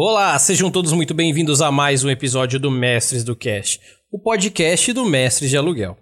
Olá, 0.00 0.38
sejam 0.38 0.70
todos 0.70 0.92
muito 0.92 1.12
bem-vindos 1.12 1.60
a 1.60 1.72
mais 1.72 2.04
um 2.04 2.08
episódio 2.08 2.60
do 2.60 2.70
Mestres 2.70 3.24
do 3.24 3.34
Cast, 3.34 3.80
o 4.12 4.16
podcast 4.16 4.92
do 4.92 5.04
Mestres 5.04 5.50
de 5.50 5.56
Aluguel. 5.56 5.98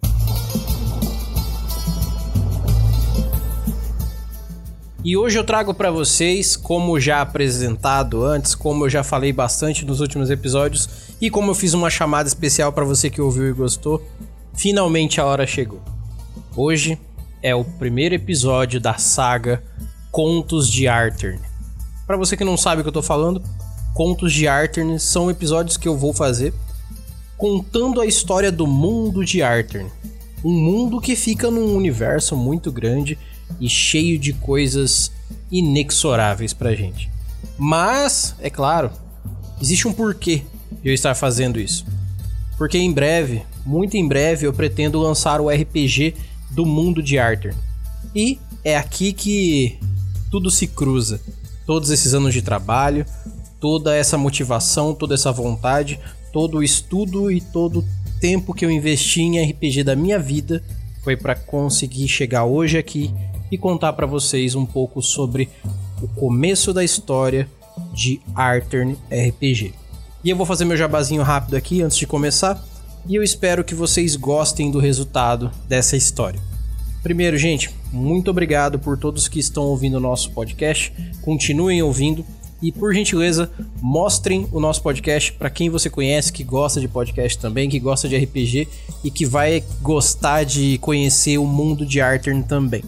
E 5.02 5.16
hoje 5.16 5.38
eu 5.38 5.44
trago 5.44 5.72
para 5.72 5.90
vocês, 5.90 6.58
como 6.58 7.00
já 7.00 7.22
apresentado 7.22 8.22
antes, 8.22 8.54
como 8.54 8.84
eu 8.84 8.90
já 8.90 9.02
falei 9.02 9.32
bastante 9.32 9.82
nos 9.86 10.00
últimos 10.00 10.28
episódios 10.28 11.16
e 11.18 11.30
como 11.30 11.52
eu 11.52 11.54
fiz 11.54 11.72
uma 11.72 11.88
chamada 11.88 12.28
especial 12.28 12.74
para 12.74 12.84
você 12.84 13.08
que 13.08 13.22
ouviu 13.22 13.48
e 13.48 13.54
gostou, 13.54 14.06
finalmente 14.52 15.22
a 15.22 15.24
hora 15.24 15.46
chegou. 15.46 15.80
Hoje 16.54 17.00
é 17.42 17.54
o 17.54 17.64
primeiro 17.64 18.14
episódio 18.14 18.78
da 18.78 18.98
saga 18.98 19.64
Contos 20.10 20.70
de 20.70 20.86
Arthur. 20.86 21.38
Para 22.06 22.18
você 22.18 22.36
que 22.36 22.44
não 22.44 22.58
sabe 22.58 22.82
o 22.82 22.84
que 22.84 22.88
eu 22.88 22.92
tô 22.92 23.02
falando, 23.02 23.42
Contos 23.96 24.34
de 24.34 24.46
Arthur 24.46 25.00
são 25.00 25.30
episódios 25.30 25.78
que 25.78 25.88
eu 25.88 25.96
vou 25.96 26.12
fazer 26.12 26.52
contando 27.38 27.98
a 27.98 28.04
história 28.04 28.52
do 28.52 28.66
mundo 28.66 29.24
de 29.24 29.42
Arthur. 29.42 29.86
Um 30.44 30.52
mundo 30.52 31.00
que 31.00 31.16
fica 31.16 31.50
num 31.50 31.74
universo 31.74 32.36
muito 32.36 32.70
grande 32.70 33.18
e 33.58 33.70
cheio 33.70 34.18
de 34.18 34.34
coisas 34.34 35.10
inexoráveis 35.50 36.52
pra 36.52 36.74
gente. 36.74 37.10
Mas, 37.56 38.34
é 38.38 38.50
claro, 38.50 38.90
existe 39.62 39.88
um 39.88 39.94
porquê 39.94 40.42
eu 40.84 40.92
estar 40.92 41.14
fazendo 41.14 41.58
isso. 41.58 41.86
Porque 42.58 42.76
em 42.76 42.92
breve, 42.92 43.44
muito 43.64 43.96
em 43.96 44.06
breve, 44.06 44.46
eu 44.46 44.52
pretendo 44.52 45.00
lançar 45.00 45.40
o 45.40 45.48
RPG 45.48 46.14
do 46.50 46.66
mundo 46.66 47.02
de 47.02 47.18
Arthur. 47.18 47.54
E 48.14 48.38
é 48.62 48.76
aqui 48.76 49.14
que 49.14 49.78
tudo 50.30 50.50
se 50.50 50.66
cruza. 50.66 51.18
Todos 51.64 51.88
esses 51.88 52.12
anos 52.12 52.34
de 52.34 52.42
trabalho, 52.42 53.06
toda 53.60 53.94
essa 53.94 54.18
motivação, 54.18 54.94
toda 54.94 55.14
essa 55.14 55.32
vontade, 55.32 55.98
todo 56.32 56.58
o 56.58 56.62
estudo 56.62 57.30
e 57.30 57.40
todo 57.40 57.80
o 57.80 57.84
tempo 58.20 58.54
que 58.54 58.64
eu 58.64 58.70
investi 58.70 59.22
em 59.22 59.42
RPG 59.50 59.84
da 59.84 59.96
minha 59.96 60.18
vida 60.18 60.62
foi 61.02 61.16
para 61.16 61.34
conseguir 61.34 62.08
chegar 62.08 62.44
hoje 62.44 62.78
aqui 62.78 63.12
e 63.50 63.56
contar 63.56 63.92
para 63.92 64.06
vocês 64.06 64.54
um 64.54 64.66
pouco 64.66 65.00
sobre 65.00 65.48
o 66.02 66.08
começo 66.08 66.72
da 66.72 66.84
história 66.84 67.48
de 67.92 68.20
Arthur 68.34 68.96
RPG. 69.10 69.72
E 70.24 70.30
eu 70.30 70.36
vou 70.36 70.44
fazer 70.44 70.64
meu 70.64 70.76
jabazinho 70.76 71.22
rápido 71.22 71.56
aqui 71.56 71.82
antes 71.82 71.96
de 71.96 72.06
começar, 72.06 72.62
e 73.08 73.14
eu 73.14 73.22
espero 73.22 73.62
que 73.62 73.74
vocês 73.74 74.16
gostem 74.16 74.70
do 74.70 74.80
resultado 74.80 75.50
dessa 75.68 75.96
história. 75.96 76.40
Primeiro, 77.02 77.38
gente, 77.38 77.70
muito 77.92 78.30
obrigado 78.30 78.80
por 78.80 78.98
todos 78.98 79.28
que 79.28 79.38
estão 79.38 79.62
ouvindo 79.62 79.98
o 79.98 80.00
nosso 80.00 80.32
podcast. 80.32 80.92
Continuem 81.22 81.80
ouvindo 81.80 82.24
e 82.62 82.72
por 82.72 82.94
gentileza, 82.94 83.50
mostrem 83.80 84.48
o 84.50 84.58
nosso 84.58 84.82
podcast 84.82 85.32
para 85.32 85.50
quem 85.50 85.68
você 85.68 85.90
conhece 85.90 86.32
que 86.32 86.42
gosta 86.42 86.80
de 86.80 86.88
podcast 86.88 87.38
também, 87.38 87.68
que 87.68 87.78
gosta 87.78 88.08
de 88.08 88.16
RPG 88.16 88.68
e 89.04 89.10
que 89.10 89.26
vai 89.26 89.62
gostar 89.82 90.44
de 90.44 90.78
conhecer 90.78 91.38
o 91.38 91.46
mundo 91.46 91.84
de 91.84 92.00
Arthur 92.00 92.42
também. 92.44 92.82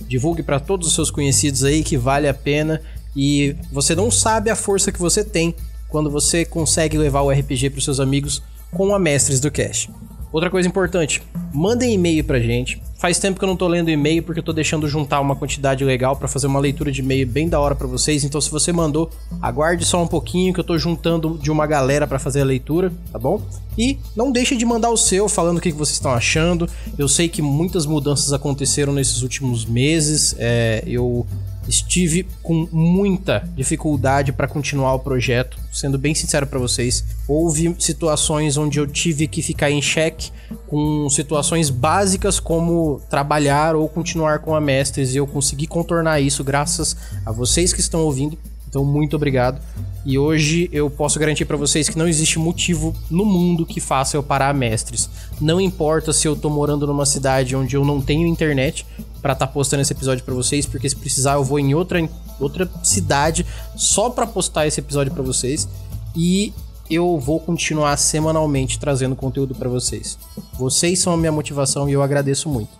Divulgue 0.00 0.42
para 0.42 0.60
todos 0.60 0.88
os 0.88 0.94
seus 0.94 1.10
conhecidos 1.10 1.64
aí 1.64 1.82
que 1.82 1.96
vale 1.96 2.28
a 2.28 2.34
pena 2.34 2.80
e 3.14 3.54
você 3.70 3.94
não 3.94 4.10
sabe 4.10 4.50
a 4.50 4.56
força 4.56 4.90
que 4.90 4.98
você 4.98 5.22
tem 5.22 5.54
quando 5.88 6.10
você 6.10 6.44
consegue 6.44 6.98
levar 6.98 7.20
o 7.20 7.30
RPG 7.30 7.70
para 7.70 7.78
os 7.78 7.84
seus 7.84 8.00
amigos 8.00 8.42
com 8.70 8.94
a 8.94 8.98
Mestres 8.98 9.40
do 9.40 9.50
Cast. 9.50 9.90
Outra 10.32 10.50
coisa 10.50 10.66
importante, 10.66 11.22
mandem 11.52 11.92
e-mail 11.92 12.24
pra 12.24 12.40
gente. 12.40 12.82
Faz 13.02 13.18
tempo 13.18 13.36
que 13.36 13.44
eu 13.44 13.48
não 13.48 13.56
tô 13.56 13.66
lendo 13.66 13.90
e-mail 13.90 14.22
porque 14.22 14.38
eu 14.38 14.44
tô 14.44 14.52
deixando 14.52 14.86
juntar 14.86 15.18
uma 15.18 15.34
quantidade 15.34 15.84
legal 15.84 16.14
para 16.14 16.28
fazer 16.28 16.46
uma 16.46 16.60
leitura 16.60 16.92
de 16.92 17.00
e-mail 17.00 17.26
bem 17.26 17.48
da 17.48 17.58
hora 17.58 17.74
para 17.74 17.88
vocês. 17.88 18.22
Então 18.22 18.40
se 18.40 18.48
você 18.48 18.72
mandou, 18.72 19.10
aguarde 19.40 19.84
só 19.84 20.00
um 20.00 20.06
pouquinho 20.06 20.54
que 20.54 20.60
eu 20.60 20.64
tô 20.64 20.78
juntando 20.78 21.36
de 21.36 21.50
uma 21.50 21.66
galera 21.66 22.06
para 22.06 22.20
fazer 22.20 22.42
a 22.42 22.44
leitura, 22.44 22.92
tá 23.10 23.18
bom? 23.18 23.42
E 23.76 23.98
não 24.14 24.30
deixe 24.30 24.54
de 24.54 24.64
mandar 24.64 24.90
o 24.90 24.96
seu 24.96 25.28
falando 25.28 25.58
o 25.58 25.60
que 25.60 25.72
vocês 25.72 25.96
estão 25.96 26.12
achando. 26.12 26.68
Eu 26.96 27.08
sei 27.08 27.28
que 27.28 27.42
muitas 27.42 27.86
mudanças 27.86 28.32
aconteceram 28.32 28.92
nesses 28.92 29.22
últimos 29.22 29.66
meses. 29.66 30.36
É, 30.38 30.84
eu 30.86 31.26
estive 31.68 32.26
com 32.42 32.68
muita 32.72 33.48
dificuldade 33.54 34.32
para 34.32 34.48
continuar 34.48 34.94
o 34.94 34.98
projeto, 34.98 35.58
sendo 35.72 35.98
bem 35.98 36.14
sincero 36.14 36.46
para 36.46 36.58
vocês. 36.58 37.04
Houve 37.26 37.74
situações 37.78 38.56
onde 38.56 38.78
eu 38.78 38.86
tive 38.86 39.26
que 39.26 39.42
ficar 39.42 39.70
em 39.70 39.80
xeque 39.80 40.30
com 40.66 41.08
situações 41.10 41.70
básicas 41.70 42.40
como 42.40 43.00
trabalhar 43.08 43.76
ou 43.76 43.88
continuar 43.88 44.40
com 44.40 44.54
a 44.54 44.60
Mestres 44.60 45.14
e 45.14 45.18
eu 45.18 45.26
consegui 45.26 45.66
contornar 45.66 46.20
isso 46.20 46.42
graças 46.42 46.96
a 47.24 47.32
vocês 47.32 47.72
que 47.72 47.80
estão 47.80 48.00
ouvindo. 48.00 48.38
Então, 48.68 48.84
muito 48.84 49.16
obrigado. 49.16 49.60
E 50.04 50.18
hoje 50.18 50.68
eu 50.72 50.90
posso 50.90 51.18
garantir 51.18 51.44
para 51.44 51.56
vocês 51.56 51.88
que 51.88 51.98
não 51.98 52.08
existe 52.08 52.38
motivo 52.38 52.94
no 53.10 53.24
mundo 53.24 53.66
que 53.66 53.80
faça 53.80 54.16
eu 54.16 54.22
parar 54.22 54.52
mestres. 54.52 55.08
Não 55.40 55.60
importa 55.60 56.12
se 56.12 56.26
eu 56.26 56.34
tô 56.34 56.50
morando 56.50 56.86
numa 56.86 57.06
cidade 57.06 57.54
onde 57.54 57.76
eu 57.76 57.84
não 57.84 58.00
tenho 58.00 58.26
internet 58.26 58.84
para 59.22 59.32
estar 59.32 59.46
tá 59.46 59.52
postando 59.52 59.80
esse 59.80 59.92
episódio 59.92 60.24
para 60.24 60.34
vocês, 60.34 60.66
porque 60.66 60.88
se 60.88 60.96
precisar 60.96 61.34
eu 61.34 61.44
vou 61.44 61.60
em 61.60 61.74
outra, 61.74 62.06
outra 62.40 62.68
cidade 62.82 63.46
só 63.76 64.10
para 64.10 64.26
postar 64.26 64.66
esse 64.66 64.80
episódio 64.80 65.12
para 65.12 65.22
vocês. 65.22 65.68
E 66.14 66.52
eu 66.90 67.18
vou 67.18 67.40
continuar 67.40 67.96
semanalmente 67.96 68.78
trazendo 68.78 69.16
conteúdo 69.16 69.54
para 69.54 69.66
vocês. 69.68 70.18
Vocês 70.58 70.98
são 70.98 71.14
a 71.14 71.16
minha 71.16 71.32
motivação 71.32 71.88
e 71.88 71.92
eu 71.92 72.02
agradeço 72.02 72.46
muito. 72.48 72.70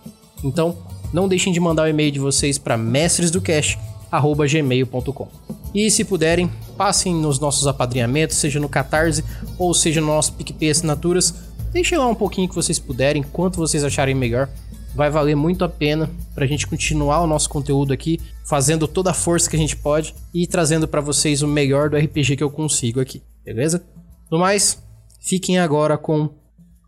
Então, 0.43 0.75
não 1.11 1.27
deixem 1.27 1.51
de 1.53 1.59
mandar 1.59 1.83
o 1.83 1.87
e-mail 1.87 2.11
de 2.11 2.19
vocês 2.19 2.59
para 2.59 2.77
mestresdocast@gmail.com. 2.77 5.27
E 5.73 5.89
se 5.89 6.03
puderem, 6.03 6.51
passem 6.77 7.15
nos 7.15 7.39
nossos 7.39 7.65
apadrinhamentos, 7.65 8.37
seja 8.37 8.59
no 8.59 8.69
Catarse 8.69 9.23
ou 9.57 9.73
seja 9.73 9.99
no 10.01 10.07
nosso 10.07 10.33
PicPay 10.33 10.69
Assinaturas. 10.69 11.33
Deixem 11.71 11.97
lá 11.97 12.05
um 12.07 12.13
pouquinho 12.13 12.47
que 12.47 12.53
vocês 12.53 12.77
puderem, 12.77 13.23
quanto 13.23 13.57
vocês 13.57 13.83
acharem 13.83 14.13
melhor. 14.13 14.47
Vai 14.95 15.09
valer 15.09 15.35
muito 15.35 15.65
a 15.65 15.69
pena 15.69 16.09
para 16.35 16.45
a 16.45 16.47
gente 16.47 16.67
continuar 16.67 17.21
o 17.21 17.27
nosso 17.27 17.49
conteúdo 17.49 17.91
aqui, 17.91 18.19
fazendo 18.45 18.87
toda 18.87 19.11
a 19.11 19.13
força 19.13 19.49
que 19.49 19.55
a 19.55 19.59
gente 19.59 19.75
pode 19.75 20.13
e 20.33 20.45
trazendo 20.45 20.87
para 20.87 21.01
vocês 21.01 21.41
o 21.41 21.47
melhor 21.47 21.89
do 21.89 21.97
RPG 21.97 22.37
que 22.37 22.43
eu 22.43 22.51
consigo 22.51 22.99
aqui, 22.99 23.21
beleza? 23.43 23.83
No 24.31 24.37
mais, 24.37 24.81
fiquem 25.19 25.59
agora 25.59 25.97
com 25.97 26.29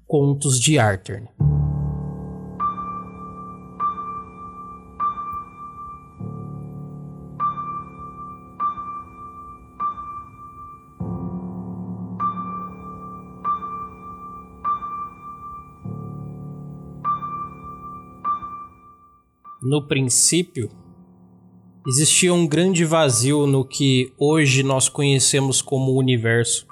Contos 0.07 0.59
de 0.59 0.77
Arthur. 0.77 1.23
No 19.65 19.81
princípio, 19.81 20.69
existia 21.87 22.31
um 22.31 22.45
grande 22.45 22.85
vazio 22.85 23.47
no 23.47 23.65
que 23.65 24.13
hoje 24.15 24.61
nós 24.61 24.87
conhecemos 24.87 25.59
como 25.59 25.97
universo, 25.97 26.67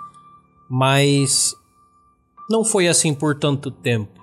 mas 0.70 1.56
não 2.48 2.64
foi 2.64 2.88
assim 2.88 3.12
por 3.12 3.40
tanto 3.40 3.72
tempo. 3.72 4.22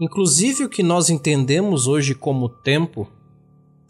Inclusive, 0.00 0.64
o 0.64 0.68
que 0.70 0.82
nós 0.82 1.10
entendemos 1.10 1.86
hoje 1.86 2.14
como 2.14 2.48
tempo 2.48 3.06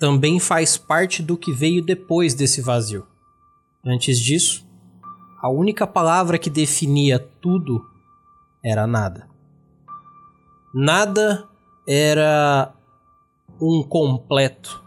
também 0.00 0.40
faz 0.40 0.76
parte 0.76 1.22
do 1.22 1.36
que 1.36 1.52
veio 1.52 1.80
depois 1.80 2.34
desse 2.34 2.60
vazio. 2.60 3.06
Antes 3.86 4.18
disso, 4.18 4.66
a 5.40 5.48
única 5.48 5.86
palavra 5.86 6.38
que 6.38 6.50
definia 6.50 7.20
tudo 7.40 7.88
era 8.64 8.84
nada. 8.84 9.28
Nada 10.74 11.48
era 11.86 12.74
um 13.60 13.82
completo, 13.82 14.82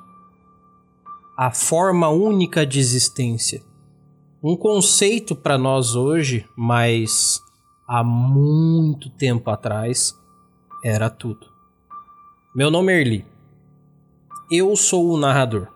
a 1.38 1.52
forma 1.52 2.10
única 2.10 2.66
de 2.66 2.80
existência. 2.80 3.62
Um 4.44 4.56
conceito 4.56 5.36
para 5.36 5.58
nós 5.58 5.96
hoje, 5.96 6.48
mas 6.56 7.42
há 7.88 8.04
muito 8.04 9.10
tempo 9.10 9.50
atrás 9.50 10.18
era 10.84 11.10
tudo. 11.10 11.48
Meu 12.56 12.69
nome 12.69 12.94
é 12.94 13.02
Erli. 13.02 13.25
Eu 14.50 14.75
sou 14.75 15.10
o 15.10 15.18
narrador 15.18 15.68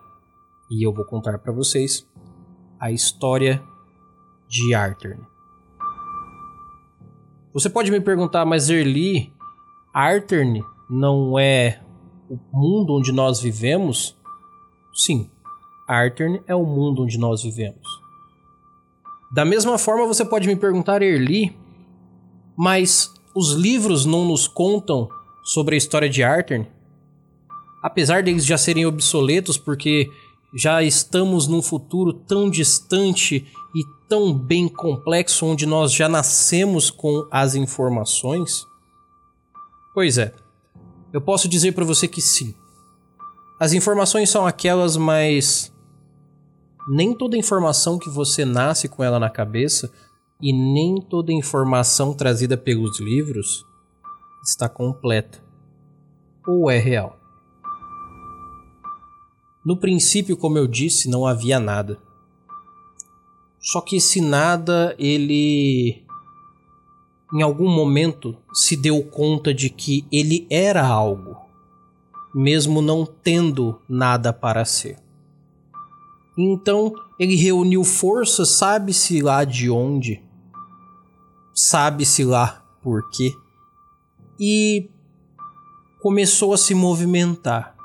e 0.70 0.86
eu 0.86 0.92
vou 0.92 1.04
contar 1.04 1.38
para 1.38 1.52
vocês 1.52 2.08
a 2.80 2.90
história 2.90 3.62
de 4.48 4.74
Arthur. 4.74 5.18
Você 7.52 7.68
pode 7.68 7.90
me 7.90 8.00
perguntar, 8.00 8.46
mas 8.46 8.70
Erli, 8.70 9.32
Arthur 9.92 10.44
não 10.88 11.38
é 11.38 11.82
o 12.32 12.38
mundo 12.58 12.94
onde 12.94 13.12
nós 13.12 13.40
vivemos, 13.40 14.16
sim, 14.94 15.30
Arthur 15.86 16.42
é 16.46 16.54
o 16.54 16.64
mundo 16.64 17.02
onde 17.02 17.18
nós 17.18 17.42
vivemos. 17.42 17.86
Da 19.30 19.44
mesma 19.44 19.76
forma, 19.76 20.06
você 20.06 20.24
pode 20.24 20.48
me 20.48 20.56
perguntar, 20.56 21.02
Erli, 21.02 21.54
mas 22.56 23.12
os 23.34 23.52
livros 23.52 24.06
não 24.06 24.24
nos 24.24 24.48
contam 24.48 25.08
sobre 25.44 25.74
a 25.74 25.78
história 25.78 26.08
de 26.08 26.22
Arthur? 26.22 26.66
Apesar 27.82 28.22
deles 28.22 28.46
já 28.46 28.56
serem 28.56 28.86
obsoletos, 28.86 29.58
porque 29.58 30.10
já 30.54 30.82
estamos 30.82 31.46
num 31.46 31.60
futuro 31.60 32.12
tão 32.12 32.48
distante 32.48 33.46
e 33.74 34.08
tão 34.08 34.32
bem 34.32 34.68
complexo 34.68 35.44
onde 35.44 35.66
nós 35.66 35.92
já 35.92 36.08
nascemos 36.08 36.90
com 36.90 37.26
as 37.30 37.54
informações? 37.54 38.64
Pois 39.94 40.16
é, 40.16 40.34
eu 41.12 41.20
posso 41.20 41.48
dizer 41.48 41.72
para 41.72 41.84
você 41.84 42.08
que 42.08 42.20
sim. 42.20 42.54
As 43.60 43.72
informações 43.72 44.30
são 44.30 44.46
aquelas, 44.46 44.96
mas 44.96 45.72
nem 46.88 47.14
toda 47.14 47.36
informação 47.36 47.98
que 47.98 48.10
você 48.10 48.44
nasce 48.44 48.88
com 48.88 49.04
ela 49.04 49.18
na 49.18 49.30
cabeça 49.30 49.92
e 50.40 50.52
nem 50.52 51.00
toda 51.00 51.32
informação 51.32 52.12
trazida 52.12 52.56
pelos 52.56 52.98
livros 52.98 53.64
está 54.42 54.68
completa 54.68 55.40
ou 56.46 56.68
é 56.70 56.78
real. 56.78 57.18
No 59.64 59.76
princípio, 59.76 60.36
como 60.36 60.58
eu 60.58 60.66
disse, 60.66 61.08
não 61.08 61.24
havia 61.24 61.60
nada. 61.60 62.00
Só 63.60 63.80
que 63.80 63.96
esse 63.96 64.20
nada, 64.20 64.92
ele 64.98 66.01
em 67.32 67.40
algum 67.40 67.68
momento 67.68 68.36
se 68.52 68.76
deu 68.76 69.02
conta 69.02 69.54
de 69.54 69.70
que 69.70 70.06
ele 70.12 70.46
era 70.50 70.86
algo, 70.86 71.36
mesmo 72.34 72.82
não 72.82 73.06
tendo 73.06 73.80
nada 73.88 74.32
para 74.32 74.64
ser. 74.64 74.98
Então 76.36 76.92
ele 77.18 77.34
reuniu 77.34 77.84
forças, 77.84 78.50
sabe-se 78.50 79.22
lá 79.22 79.44
de 79.44 79.70
onde, 79.70 80.22
sabe-se 81.54 82.24
lá 82.24 82.64
por 82.82 83.08
quê, 83.10 83.34
e 84.38 84.90
começou 86.00 86.52
a 86.52 86.58
se 86.58 86.74
movimentar. 86.74 87.76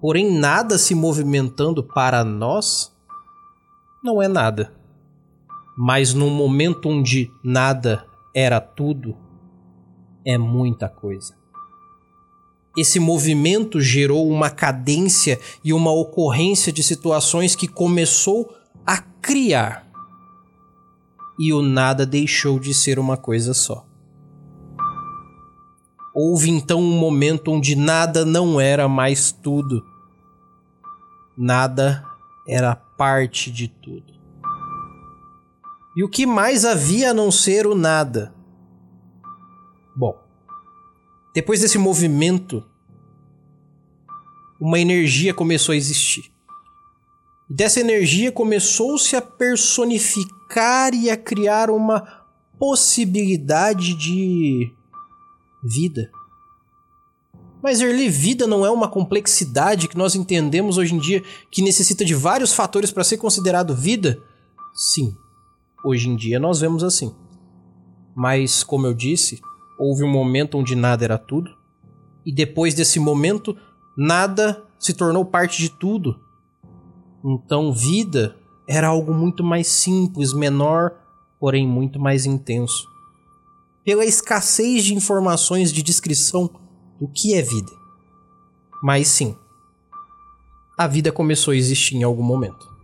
Porém, 0.00 0.30
nada 0.30 0.78
se 0.78 0.94
movimentando 0.94 1.82
para 1.82 2.24
nós 2.24 2.96
não 4.02 4.22
é 4.22 4.28
nada. 4.28 4.77
Mas 5.80 6.12
num 6.12 6.28
momento 6.28 6.88
onde 6.88 7.30
nada 7.40 8.04
era 8.34 8.60
tudo, 8.60 9.16
é 10.26 10.36
muita 10.36 10.88
coisa. 10.88 11.36
Esse 12.76 12.98
movimento 12.98 13.80
gerou 13.80 14.28
uma 14.28 14.50
cadência 14.50 15.38
e 15.62 15.72
uma 15.72 15.92
ocorrência 15.92 16.72
de 16.72 16.82
situações 16.82 17.54
que 17.54 17.68
começou 17.68 18.52
a 18.84 18.98
criar. 18.98 19.88
E 21.38 21.52
o 21.52 21.62
nada 21.62 22.04
deixou 22.04 22.58
de 22.58 22.74
ser 22.74 22.98
uma 22.98 23.16
coisa 23.16 23.54
só. 23.54 23.86
Houve 26.12 26.50
então 26.50 26.80
um 26.80 26.98
momento 26.98 27.52
onde 27.52 27.76
nada 27.76 28.24
não 28.24 28.60
era 28.60 28.88
mais 28.88 29.30
tudo. 29.30 29.86
Nada 31.36 32.04
era 32.48 32.74
parte 32.74 33.52
de 33.52 33.68
tudo. 33.68 34.17
E 35.98 36.04
o 36.04 36.08
que 36.08 36.24
mais 36.24 36.64
havia 36.64 37.10
a 37.10 37.12
não 37.12 37.28
ser 37.28 37.66
o 37.66 37.74
nada? 37.74 38.32
Bom, 39.96 40.16
depois 41.34 41.60
desse 41.60 41.76
movimento, 41.76 42.64
uma 44.60 44.78
energia 44.78 45.34
começou 45.34 45.72
a 45.72 45.76
existir. 45.76 46.32
E 47.50 47.54
dessa 47.54 47.80
energia 47.80 48.30
começou-se 48.30 49.16
a 49.16 49.20
personificar 49.20 50.94
e 50.94 51.10
a 51.10 51.16
criar 51.16 51.68
uma 51.68 52.02
possibilidade 52.60 53.94
de 53.94 54.72
vida. 55.64 56.12
Mas 57.60 57.80
Erli, 57.80 58.08
vida 58.08 58.46
não 58.46 58.64
é 58.64 58.70
uma 58.70 58.86
complexidade 58.86 59.88
que 59.88 59.98
nós 59.98 60.14
entendemos 60.14 60.78
hoje 60.78 60.94
em 60.94 60.98
dia 61.00 61.24
que 61.50 61.60
necessita 61.60 62.04
de 62.04 62.14
vários 62.14 62.52
fatores 62.52 62.92
para 62.92 63.02
ser 63.02 63.16
considerado 63.16 63.74
vida? 63.74 64.22
Sim, 64.72 65.16
hoje 65.84 66.08
em 66.08 66.16
dia 66.16 66.38
nós 66.38 66.60
vemos 66.60 66.82
assim. 66.82 67.14
Mas, 68.14 68.64
como 68.64 68.86
eu 68.86 68.94
disse, 68.94 69.40
houve 69.78 70.02
um 70.02 70.10
momento 70.10 70.58
onde 70.58 70.74
nada 70.74 71.04
era 71.04 71.16
tudo, 71.16 71.56
e 72.26 72.32
depois 72.32 72.74
desse 72.74 72.98
momento, 72.98 73.56
nada 73.96 74.64
se 74.78 74.92
tornou 74.92 75.24
parte 75.24 75.62
de 75.62 75.70
tudo. 75.70 76.20
Então, 77.24 77.72
vida 77.72 78.36
era 78.68 78.88
algo 78.88 79.14
muito 79.14 79.42
mais 79.42 79.66
simples, 79.68 80.32
menor, 80.32 80.92
porém 81.40 81.66
muito 81.66 81.98
mais 81.98 82.26
intenso. 82.26 82.86
Pela 83.84 84.04
escassez 84.04 84.84
de 84.84 84.94
informações 84.94 85.72
de 85.72 85.82
descrição 85.82 86.50
o 87.00 87.08
que 87.08 87.34
é 87.34 87.40
vida. 87.40 87.72
Mas 88.82 89.08
sim, 89.08 89.34
a 90.76 90.86
vida 90.86 91.10
começou 91.10 91.52
a 91.52 91.56
existir 91.56 91.96
em 91.96 92.02
algum 92.02 92.22
momento. 92.22 92.77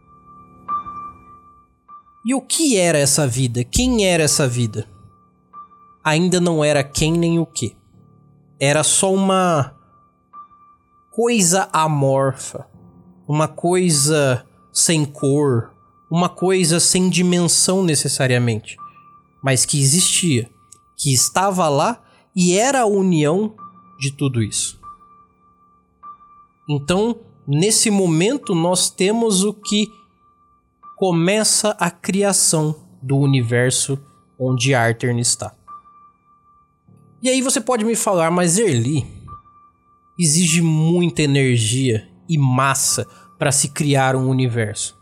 E 2.24 2.34
o 2.34 2.40
que 2.40 2.76
era 2.76 2.98
essa 2.98 3.26
vida? 3.26 3.62
Quem 3.62 4.06
era 4.06 4.22
essa 4.22 4.48
vida? 4.48 4.88
Ainda 6.02 6.40
não 6.40 6.64
era 6.64 6.82
quem 6.82 7.12
nem 7.12 7.38
o 7.38 7.44
que. 7.44 7.76
Era 8.58 8.82
só 8.82 9.12
uma 9.12 9.74
coisa 11.10 11.68
amorfa, 11.72 12.66
uma 13.28 13.46
coisa 13.46 14.46
sem 14.72 15.04
cor, 15.04 15.74
uma 16.10 16.28
coisa 16.28 16.80
sem 16.80 17.10
dimensão 17.10 17.82
necessariamente, 17.84 18.76
mas 19.42 19.66
que 19.66 19.80
existia, 19.80 20.50
que 20.96 21.12
estava 21.12 21.68
lá 21.68 22.02
e 22.34 22.56
era 22.56 22.80
a 22.82 22.86
união 22.86 23.54
de 23.98 24.10
tudo 24.10 24.42
isso. 24.42 24.80
Então, 26.68 27.20
nesse 27.46 27.90
momento, 27.90 28.54
nós 28.54 28.88
temos 28.88 29.44
o 29.44 29.52
que 29.52 29.88
começa 31.04 31.76
a 31.78 31.90
criação 31.90 32.74
do 33.02 33.18
universo 33.18 34.02
onde 34.38 34.74
Artern 34.74 35.20
está. 35.20 35.54
E 37.22 37.28
aí 37.28 37.42
você 37.42 37.60
pode 37.60 37.84
me 37.84 37.94
falar, 37.94 38.30
mas 38.30 38.58
Erli 38.58 39.06
exige 40.18 40.62
muita 40.62 41.20
energia 41.20 42.08
e 42.26 42.38
massa 42.38 43.06
para 43.38 43.52
se 43.52 43.68
criar 43.68 44.16
um 44.16 44.30
universo. 44.30 44.98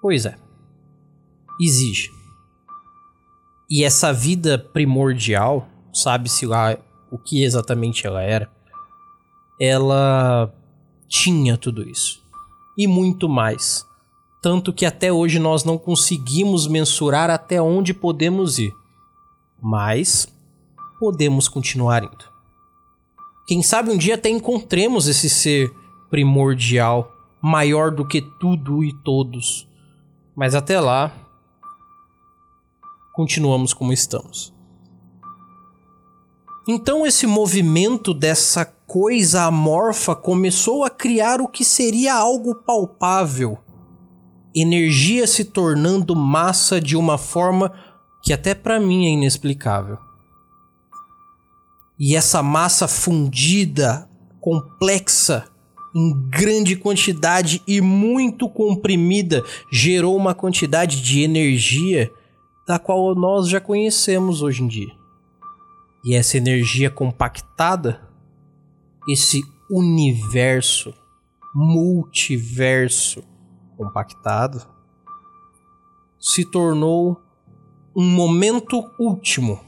Pois 0.00 0.24
é, 0.24 0.38
exige. 1.60 2.10
E 3.68 3.84
essa 3.84 4.14
vida 4.14 4.58
primordial, 4.58 5.68
sabe-se 5.92 6.46
lá 6.46 6.78
o 7.10 7.18
que 7.18 7.44
exatamente 7.44 8.06
ela 8.06 8.22
era, 8.22 8.50
ela 9.60 10.50
tinha 11.06 11.58
tudo 11.58 11.86
isso. 11.86 12.26
E 12.78 12.86
muito 12.86 13.28
mais. 13.28 13.89
Tanto 14.42 14.72
que 14.72 14.86
até 14.86 15.12
hoje 15.12 15.38
nós 15.38 15.64
não 15.64 15.76
conseguimos 15.76 16.66
mensurar 16.66 17.28
até 17.28 17.60
onde 17.60 17.92
podemos 17.92 18.58
ir. 18.58 18.72
Mas 19.60 20.28
podemos 20.98 21.48
continuar 21.48 22.04
indo. 22.04 22.30
Quem 23.46 23.62
sabe 23.62 23.90
um 23.90 23.98
dia 23.98 24.14
até 24.14 24.30
encontremos 24.30 25.08
esse 25.08 25.28
ser 25.28 25.70
primordial, 26.08 27.12
maior 27.42 27.90
do 27.90 28.06
que 28.06 28.22
tudo 28.22 28.82
e 28.82 28.92
todos. 28.92 29.68
Mas 30.34 30.54
até 30.54 30.80
lá, 30.80 31.12
continuamos 33.12 33.74
como 33.74 33.92
estamos. 33.92 34.54
Então 36.66 37.06
esse 37.06 37.26
movimento 37.26 38.14
dessa 38.14 38.64
coisa 38.64 39.44
amorfa 39.44 40.14
começou 40.14 40.84
a 40.84 40.90
criar 40.90 41.40
o 41.40 41.48
que 41.48 41.64
seria 41.64 42.14
algo 42.14 42.54
palpável. 42.54 43.58
Energia 44.54 45.26
se 45.26 45.44
tornando 45.44 46.16
massa 46.16 46.80
de 46.80 46.96
uma 46.96 47.16
forma 47.16 47.72
que 48.22 48.32
até 48.32 48.54
para 48.54 48.80
mim 48.80 49.06
é 49.06 49.10
inexplicável. 49.10 49.98
E 51.98 52.16
essa 52.16 52.42
massa 52.42 52.88
fundida, 52.88 54.08
complexa, 54.40 55.46
em 55.94 56.14
grande 56.28 56.76
quantidade 56.76 57.62
e 57.66 57.80
muito 57.80 58.48
comprimida, 58.48 59.44
gerou 59.70 60.16
uma 60.16 60.34
quantidade 60.34 61.02
de 61.02 61.22
energia 61.22 62.10
da 62.66 62.78
qual 62.78 63.14
nós 63.14 63.48
já 63.48 63.60
conhecemos 63.60 64.42
hoje 64.42 64.62
em 64.62 64.68
dia. 64.68 64.92
E 66.04 66.14
essa 66.14 66.36
energia 66.36 66.90
compactada, 66.90 68.00
esse 69.08 69.42
universo, 69.70 70.94
multiverso 71.54 73.22
compactado, 73.80 74.62
se 76.18 76.44
tornou 76.44 77.18
um 77.96 78.04
momento 78.04 78.84
último, 78.98 79.58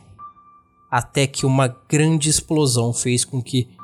até 0.90 1.26
que 1.26 1.46
uma 1.46 1.66
grande 1.88 2.28
explosão 2.28 2.92
fez 2.92 3.24
com 3.24 3.42
que 3.42 3.74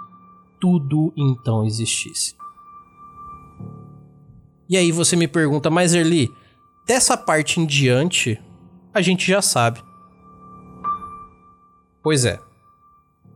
tudo 0.60 1.14
então 1.16 1.64
existisse. 1.64 2.36
E 4.68 4.76
aí 4.76 4.92
você 4.92 5.16
me 5.16 5.26
pergunta, 5.26 5.70
mas 5.70 5.94
Erli, 5.94 6.30
dessa 6.86 7.16
parte 7.16 7.58
em 7.58 7.64
diante, 7.64 8.38
a 8.92 9.00
gente 9.00 9.26
já 9.26 9.40
sabe. 9.40 9.82
Pois 12.02 12.26
é. 12.26 12.38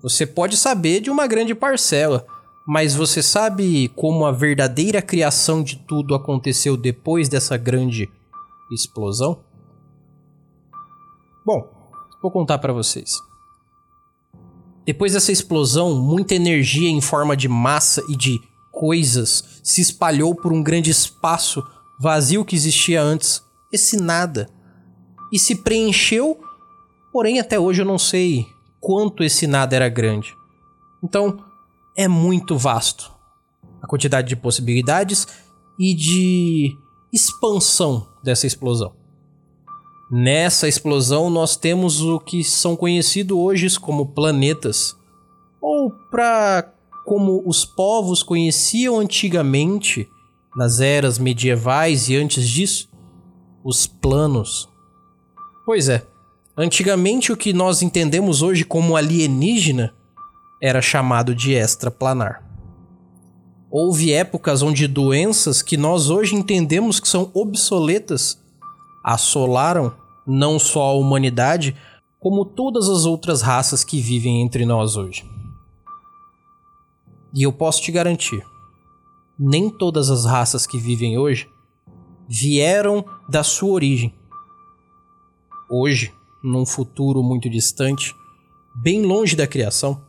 Você 0.03 0.27
pode 0.27 0.59
saber 0.59 1.01
de 1.01 1.11
uma 1.11 1.27
grande 1.27 1.55
parcela, 1.55 2.27
mas 2.67 2.95
você 2.95 3.23
sabe 3.23 3.89
como 3.89 4.25
a 4.25 4.33
verdadeira 4.33 5.03
criação 5.03 5.63
de 5.63 5.77
tudo 5.77 6.15
aconteceu 6.15 6.77
depois 6.77 7.29
dessa 7.29 7.57
grande 7.57 8.09
explosão? 8.71 9.41
Bom, 11.45 11.69
vou 12.23 12.31
contar 12.31 12.59
para 12.59 12.73
vocês. 12.73 13.21
Depois 14.85 15.13
dessa 15.13 15.33
explosão, 15.33 15.95
muita 15.95 16.35
energia 16.35 16.89
em 16.89 17.01
forma 17.01 17.37
de 17.37 17.49
massa 17.49 18.03
e 18.09 18.17
de 18.17 18.41
coisas 18.71 19.61
se 19.63 19.81
espalhou 19.81 20.35
por 20.35 20.53
um 20.53 20.63
grande 20.63 20.91
espaço 20.91 21.63
vazio 22.01 22.45
que 22.45 22.57
existia 22.57 23.03
antes, 23.03 23.45
esse 23.73 23.97
nada, 23.97 24.49
e 25.33 25.39
se 25.39 25.57
preencheu, 25.57 26.41
porém 27.13 27.39
até 27.39 27.59
hoje 27.59 27.83
eu 27.83 27.87
não 27.87 27.99
sei 27.99 28.47
quanto 28.81 29.23
esse 29.23 29.47
nada 29.47 29.77
era 29.77 29.89
grande. 29.89 30.35
Então, 31.03 31.39
é 31.97 32.09
muito 32.09 32.57
vasto 32.57 33.13
a 33.83 33.87
quantidade 33.87 34.29
de 34.29 34.37
possibilidades 34.37 35.27
e 35.79 35.93
de 35.93 36.77
expansão 37.13 38.07
dessa 38.23 38.47
explosão. 38.47 38.95
Nessa 40.11 40.69
explosão, 40.69 41.29
nós 41.31 41.57
temos 41.57 42.01
o 42.01 42.21
que 42.21 42.45
são 42.45 42.77
conhecidos 42.77 43.37
hoje 43.37 43.81
como 43.81 44.07
planetas, 44.07 44.95
ou 45.61 45.91
para 46.11 46.73
como 47.05 47.43
os 47.47 47.65
povos 47.65 48.23
conheciam 48.23 49.01
antigamente, 49.01 50.09
nas 50.57 50.81
eras 50.81 51.19
medievais 51.19 52.09
e 52.09 52.17
antes 52.17 52.49
disso, 52.49 52.89
os 53.65 53.87
planos. 53.87 54.69
Pois 55.65 55.89
é, 55.89 56.07
antigamente 56.57 57.33
o 57.33 57.37
que 57.37 57.53
nós 57.53 57.83
entendemos 57.83 58.43
hoje 58.43 58.65
como 58.65 58.97
alienígena 58.97 59.95
era 60.63 60.81
chamado 60.81 61.35
de 61.35 61.55
extraplanar. 61.55 62.49
Houve 63.69 64.13
épocas 64.13 64.63
onde 64.63 64.87
doenças 64.87 65.61
que 65.61 65.77
nós 65.77 66.09
hoje 66.09 66.37
entendemos 66.37 67.01
que 67.01 67.09
são 67.09 67.33
obsoletas 67.35 68.41
assolaram 69.03 69.93
não 70.25 70.61
só 70.61 70.91
a 70.91 70.93
humanidade, 70.93 71.77
como 72.21 72.45
todas 72.45 72.89
as 72.89 73.05
outras 73.05 73.43
raças 73.43 73.83
que 73.83 74.01
vivem 74.01 74.41
entre 74.41 74.65
nós 74.65 74.97
hoje. 74.97 75.29
E 77.35 77.43
eu 77.43 77.53
posso 77.53 77.83
te 77.83 77.91
garantir, 77.91 78.47
nem 79.37 79.69
todas 79.69 80.11
as 80.11 80.25
raças 80.25 80.65
que 80.65 80.79
vivem 80.79 81.19
hoje 81.19 81.51
vieram 82.29 83.05
da 83.29 83.43
sua 83.43 83.73
origem. 83.73 84.15
Hoje, 85.69 86.15
num 86.45 86.65
futuro 86.65 87.21
muito 87.21 87.51
distante, 87.51 88.15
bem 88.77 89.03
longe 89.03 89.35
da 89.35 89.47
criação, 89.47 90.01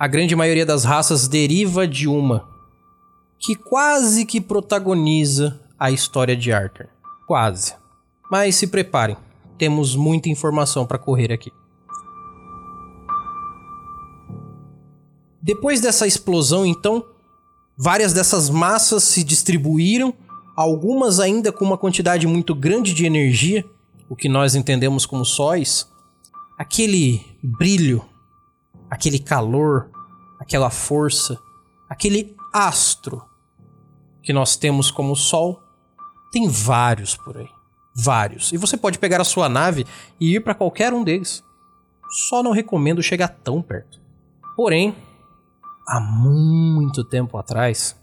a 0.00 0.06
grande 0.06 0.34
maioria 0.34 0.64
das 0.64 0.82
raças 0.82 1.28
deriva 1.28 1.86
de 1.86 2.08
uma 2.08 2.48
que 3.38 3.54
quase 3.54 4.24
que 4.24 4.40
protagoniza 4.40 5.60
a 5.78 5.90
história 5.90 6.34
de 6.34 6.50
Arthur. 6.50 6.88
Quase. 7.26 7.74
Mas 8.30 8.56
se 8.56 8.66
preparem, 8.66 9.18
temos 9.58 9.94
muita 9.94 10.30
informação 10.30 10.86
para 10.86 10.96
correr 10.96 11.30
aqui. 11.30 11.52
Depois 15.42 15.82
dessa 15.82 16.06
explosão, 16.06 16.64
então, 16.64 17.04
várias 17.76 18.14
dessas 18.14 18.48
massas 18.48 19.04
se 19.04 19.22
distribuíram, 19.22 20.14
algumas 20.56 21.20
ainda 21.20 21.52
com 21.52 21.62
uma 21.62 21.76
quantidade 21.76 22.26
muito 22.26 22.54
grande 22.54 22.94
de 22.94 23.04
energia, 23.04 23.66
o 24.08 24.16
que 24.16 24.30
nós 24.30 24.54
entendemos 24.54 25.04
como 25.04 25.26
sóis. 25.26 25.86
Aquele 26.58 27.22
brilho, 27.42 28.02
aquele 28.90 29.18
calor, 29.18 29.88
aquela 30.38 30.68
força, 30.68 31.38
aquele 31.88 32.36
astro 32.52 33.22
que 34.22 34.32
nós 34.32 34.56
temos 34.56 34.90
como 34.90 35.14
Sol, 35.14 35.62
tem 36.32 36.48
vários 36.48 37.16
por 37.16 37.36
aí. 37.38 37.48
Vários. 37.94 38.52
E 38.52 38.56
você 38.56 38.76
pode 38.76 38.98
pegar 38.98 39.20
a 39.20 39.24
sua 39.24 39.48
nave 39.48 39.86
e 40.18 40.36
ir 40.36 40.40
para 40.40 40.54
qualquer 40.54 40.92
um 40.92 41.02
deles. 41.02 41.42
Só 42.28 42.42
não 42.42 42.52
recomendo 42.52 43.02
chegar 43.02 43.28
tão 43.28 43.62
perto. 43.62 44.00
Porém, 44.56 44.94
há 45.86 46.00
muito 46.00 47.04
tempo 47.04 47.36
atrás, 47.36 47.96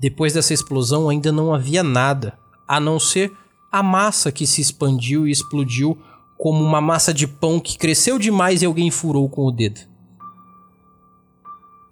depois 0.00 0.34
dessa 0.34 0.54
explosão 0.54 1.08
ainda 1.08 1.30
não 1.30 1.54
havia 1.54 1.82
nada, 1.82 2.38
a 2.66 2.80
não 2.80 2.98
ser 2.98 3.32
a 3.70 3.82
massa 3.82 4.32
que 4.32 4.46
se 4.46 4.60
expandiu 4.60 5.26
e 5.26 5.30
explodiu 5.30 6.00
como 6.36 6.62
uma 6.62 6.80
massa 6.80 7.14
de 7.14 7.26
pão 7.26 7.60
que 7.60 7.78
cresceu 7.78 8.18
demais 8.18 8.62
e 8.62 8.66
alguém 8.66 8.90
furou 8.90 9.28
com 9.28 9.46
o 9.46 9.52
dedo. 9.52 9.91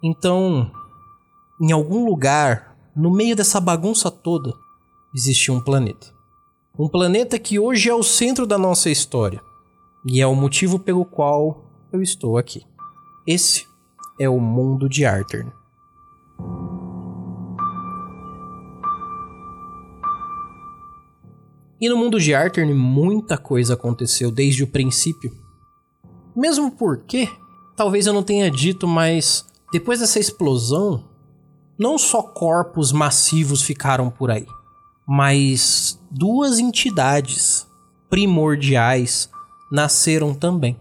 Então, 0.03 0.71
em 1.61 1.71
algum 1.71 2.05
lugar, 2.05 2.75
no 2.95 3.11
meio 3.11 3.35
dessa 3.35 3.59
bagunça 3.59 4.09
toda, 4.09 4.51
existia 5.13 5.53
um 5.53 5.61
planeta. 5.61 6.07
Um 6.77 6.87
planeta 6.87 7.37
que 7.37 7.59
hoje 7.59 7.87
é 7.87 7.93
o 7.93 8.01
centro 8.01 8.47
da 8.47 8.57
nossa 8.57 8.89
história. 8.89 9.39
E 10.03 10.19
é 10.19 10.25
o 10.25 10.33
motivo 10.33 10.79
pelo 10.79 11.05
qual 11.05 11.65
eu 11.93 12.01
estou 12.01 12.35
aqui. 12.35 12.65
Esse 13.27 13.67
é 14.19 14.27
o 14.27 14.39
mundo 14.39 14.89
de 14.89 15.05
Arthur. 15.05 15.53
E 21.79 21.87
no 21.87 21.97
mundo 21.97 22.19
de 22.19 22.33
Arthur 22.33 22.65
muita 22.73 23.37
coisa 23.37 23.75
aconteceu 23.75 24.31
desde 24.31 24.63
o 24.63 24.67
princípio. 24.67 25.31
Mesmo 26.35 26.71
porque, 26.71 27.29
talvez 27.75 28.07
eu 28.07 28.13
não 28.13 28.23
tenha 28.23 28.49
dito, 28.49 28.87
mas 28.87 29.45
depois 29.71 29.99
dessa 29.99 30.19
explosão, 30.19 31.05
não 31.77 31.97
só 31.97 32.21
corpos 32.21 32.91
massivos 32.91 33.61
ficaram 33.61 34.09
por 34.09 34.29
aí 34.29 34.45
mas 35.13 35.99
duas 36.09 36.57
entidades 36.57 37.67
primordiais 38.09 39.29
nasceram 39.69 40.33
também. 40.33 40.79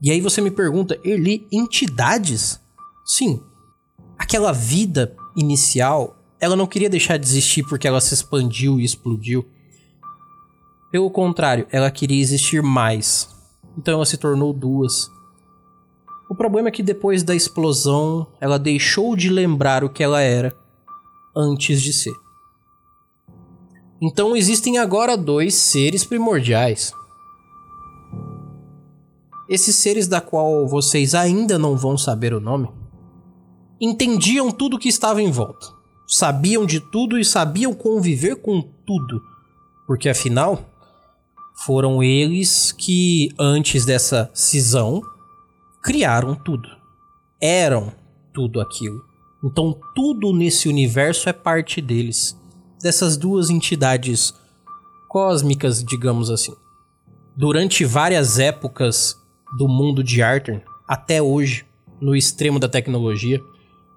E 0.00 0.10
aí 0.10 0.20
você 0.20 0.40
me 0.40 0.50
pergunta, 0.50 0.98
Erli, 1.04 1.46
entidades? 1.52 2.58
Sim. 3.04 3.42
Aquela 4.18 4.50
vida 4.50 5.14
inicial, 5.36 6.16
ela 6.40 6.56
não 6.56 6.66
queria 6.66 6.88
deixar 6.88 7.18
de 7.18 7.26
existir 7.26 7.64
porque 7.64 7.86
ela 7.86 8.00
se 8.00 8.14
expandiu 8.14 8.80
e 8.80 8.84
explodiu. 8.84 9.46
Pelo 10.90 11.10
contrário, 11.10 11.66
ela 11.70 11.90
queria 11.90 12.22
existir 12.22 12.62
mais. 12.62 13.28
Então 13.76 13.92
ela 13.92 14.06
se 14.06 14.16
tornou 14.16 14.54
duas. 14.54 15.10
O 16.28 16.34
problema 16.34 16.68
é 16.68 16.72
que 16.72 16.82
depois 16.82 17.22
da 17.22 17.34
explosão, 17.34 18.26
ela 18.40 18.58
deixou 18.58 19.14
de 19.14 19.28
lembrar 19.28 19.84
o 19.84 19.88
que 19.88 20.02
ela 20.02 20.20
era 20.20 20.56
antes 21.36 21.80
de 21.80 21.92
ser. 21.92 22.14
Então 24.00 24.36
existem 24.36 24.78
agora 24.78 25.16
dois 25.16 25.54
seres 25.54 26.04
primordiais. 26.04 26.92
Esses 29.48 29.76
seres 29.76 30.08
da 30.08 30.20
qual 30.20 30.66
vocês 30.66 31.14
ainda 31.14 31.58
não 31.58 31.76
vão 31.76 31.96
saber 31.96 32.34
o 32.34 32.40
nome, 32.40 32.68
entendiam 33.80 34.50
tudo 34.50 34.78
que 34.78 34.88
estava 34.88 35.22
em 35.22 35.30
volta. 35.30 35.68
Sabiam 36.08 36.66
de 36.66 36.80
tudo 36.80 37.18
e 37.18 37.24
sabiam 37.24 37.72
conviver 37.72 38.36
com 38.36 38.60
tudo. 38.84 39.22
Porque 39.86 40.08
afinal, 40.08 40.64
foram 41.64 42.02
eles 42.02 42.72
que, 42.72 43.32
antes 43.38 43.84
dessa 43.84 44.30
cisão, 44.34 45.00
criaram 45.86 46.34
tudo. 46.34 46.68
Eram 47.40 47.92
tudo 48.34 48.60
aquilo. 48.60 49.04
Então 49.44 49.78
tudo 49.94 50.32
nesse 50.32 50.68
universo 50.68 51.28
é 51.28 51.32
parte 51.32 51.80
deles 51.80 52.36
dessas 52.82 53.16
duas 53.16 53.50
entidades 53.50 54.34
cósmicas, 55.08 55.84
digamos 55.84 56.28
assim. 56.28 56.52
Durante 57.36 57.84
várias 57.84 58.40
épocas 58.40 59.16
do 59.56 59.68
mundo 59.68 60.02
de 60.02 60.20
Arthur, 60.22 60.60
até 60.88 61.22
hoje, 61.22 61.64
no 62.00 62.16
extremo 62.16 62.58
da 62.58 62.68
tecnologia, 62.68 63.40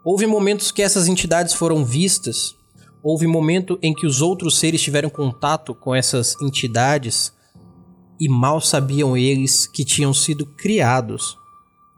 houve 0.05 0.27
momentos 0.27 0.71
que 0.71 0.83
essas 0.83 1.07
entidades 1.07 1.55
foram 1.55 1.83
vistas, 1.83 2.55
houve 3.01 3.25
momento 3.25 3.79
em 3.81 3.95
que 3.95 4.05
os 4.05 4.21
outros 4.21 4.59
seres 4.59 4.79
tiveram 4.79 5.09
contato 5.09 5.73
com 5.73 5.95
essas 5.95 6.39
entidades 6.39 7.33
e 8.19 8.29
mal 8.29 8.61
sabiam 8.61 9.17
eles 9.17 9.65
que 9.65 9.83
tinham 9.83 10.13
sido 10.13 10.45
criados 10.45 11.38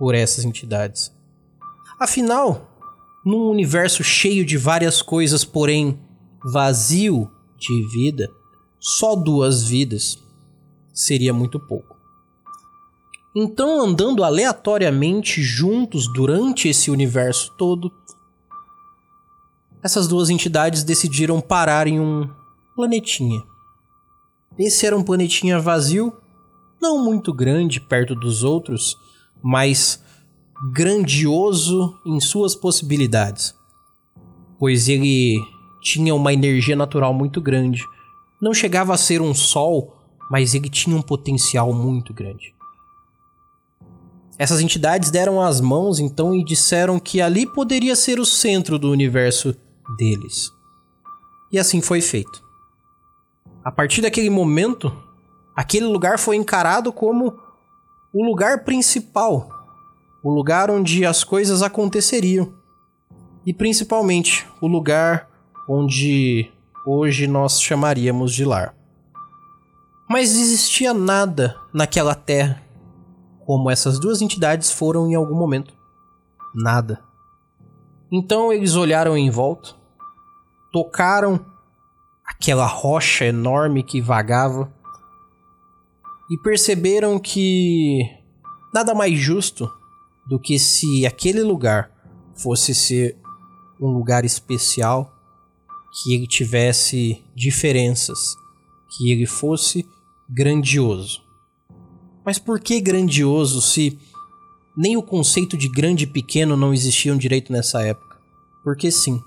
por 0.02 0.16
essas 0.16 0.44
entidades. 0.44 1.14
Afinal, 2.00 2.76
num 3.24 3.52
universo 3.52 4.04
cheio 4.04 4.44
de 4.44 4.58
várias 4.58 5.00
coisas, 5.00 5.46
porém 5.46 6.00
vazio 6.44 7.30
de 7.56 7.88
vida, 7.90 8.28
só 8.80 9.16
duas 9.16 9.62
vidas 9.62 10.18
seria 10.92 11.32
muito 11.32 11.60
pouco. 11.60 11.96
Então, 13.36 13.80
andando 13.80 14.24
aleatoriamente 14.24 15.44
juntos 15.44 16.12
durante 16.12 16.68
esse 16.68 16.90
universo 16.90 17.54
todo, 17.56 17.94
essas 19.84 20.08
duas 20.08 20.32
entidades 20.32 20.84
decidiram 20.84 21.40
parar 21.40 21.86
em 21.86 22.00
um 22.00 22.28
planetinha. 22.76 23.44
Esse 24.58 24.84
era 24.88 24.98
um 24.98 25.04
planetinha 25.04 25.60
vazio, 25.60 26.12
não 26.82 27.06
muito 27.06 27.32
grande 27.32 27.80
perto 27.80 28.16
dos 28.16 28.44
outros, 28.44 28.98
mas 29.42 30.04
grandioso 30.74 31.98
em 32.06 32.20
suas 32.20 32.56
possibilidades, 32.56 33.56
pois 34.60 34.88
ele 34.88 35.40
tinha 35.82 36.14
uma 36.14 36.32
energia 36.32 36.76
natural 36.76 37.14
muito 37.14 37.42
grande. 37.42 37.84
Não 38.40 38.54
chegava 38.54 38.94
a 38.94 38.98
ser 38.98 39.22
um 39.22 39.34
sol, 39.34 39.98
mas 40.30 40.54
ele 40.54 40.70
tinha 40.70 40.96
um 40.96 41.02
potencial 41.02 41.74
muito 41.74 42.14
grande. 42.14 42.54
Essas 44.38 44.62
entidades 44.62 45.12
deram 45.12 45.42
as 45.42 45.62
mãos 45.62 46.00
então 46.00 46.34
e 46.34 46.44
disseram 46.44 47.00
que 47.00 47.22
ali 47.22 47.46
poderia 47.46 47.96
ser 47.96 48.20
o 48.20 48.26
centro 48.26 48.80
do 48.80 48.90
universo 48.90 49.56
deles. 49.98 50.52
E 51.52 51.60
assim 51.60 51.82
foi 51.82 52.02
feito. 52.02 52.44
A 53.64 53.72
partir 53.72 54.02
daquele 54.02 54.30
momento, 54.30 54.92
aquele 55.56 55.86
lugar 55.86 56.18
foi 56.18 56.36
encarado 56.36 56.92
como 56.92 57.38
o 58.14 58.24
lugar 58.24 58.64
principal, 58.64 59.50
o 60.24 60.30
lugar 60.30 60.70
onde 60.70 61.06
as 61.06 61.24
coisas 61.24 61.62
aconteceriam. 61.62 62.54
E 63.46 63.54
principalmente 63.54 64.48
o 64.62 64.68
lugar 64.68 65.30
onde 65.68 66.52
hoje 66.86 67.28
nós 67.28 67.62
chamaríamos 67.62 68.34
de 68.34 68.46
lar. 68.46 68.76
Mas 70.10 70.36
existia 70.36 70.94
nada 70.94 71.56
naquela 71.74 72.14
terra 72.14 72.62
como 73.46 73.70
essas 73.70 74.00
duas 74.00 74.22
entidades 74.22 74.72
foram 74.72 75.08
em 75.08 75.16
algum 75.16 75.36
momento. 75.36 75.74
Nada. 76.54 77.02
Então 78.12 78.52
eles 78.52 78.76
olharam 78.76 79.18
em 79.18 79.30
volta, 79.30 79.70
tocaram 80.72 81.46
aquela 82.26 82.66
rocha 82.66 83.26
enorme 83.26 83.84
que 83.84 84.02
vagava 84.02 84.72
e 86.32 86.38
perceberam 86.38 87.20
que 87.20 88.10
nada 88.74 88.96
mais 88.96 89.20
justo 89.20 89.70
do 90.26 90.40
que 90.40 90.58
se 90.58 91.06
aquele 91.06 91.44
lugar 91.44 91.92
fosse 92.34 92.74
ser 92.74 93.18
um 93.82 93.90
lugar 93.90 94.24
especial, 94.24 95.14
que 95.92 96.14
ele 96.14 96.26
tivesse 96.26 97.22
diferenças, 97.36 98.34
que 98.96 99.12
ele 99.12 99.26
fosse 99.26 99.86
grandioso. 100.30 101.22
Mas 102.24 102.40
por 102.40 102.62
que 102.62 102.80
grandioso 102.80 103.62
se 103.62 104.00
nem 104.78 104.96
o 104.96 105.04
conceito 105.04 105.58
de 105.58 105.68
grande 105.68 106.06
e 106.06 106.08
pequeno 106.08 106.56
não 106.56 106.74
existiam 106.74 107.18
direito 107.18 107.52
nessa 107.52 107.82
época? 107.82 108.18
Porque 108.64 108.90
sim, 108.90 109.22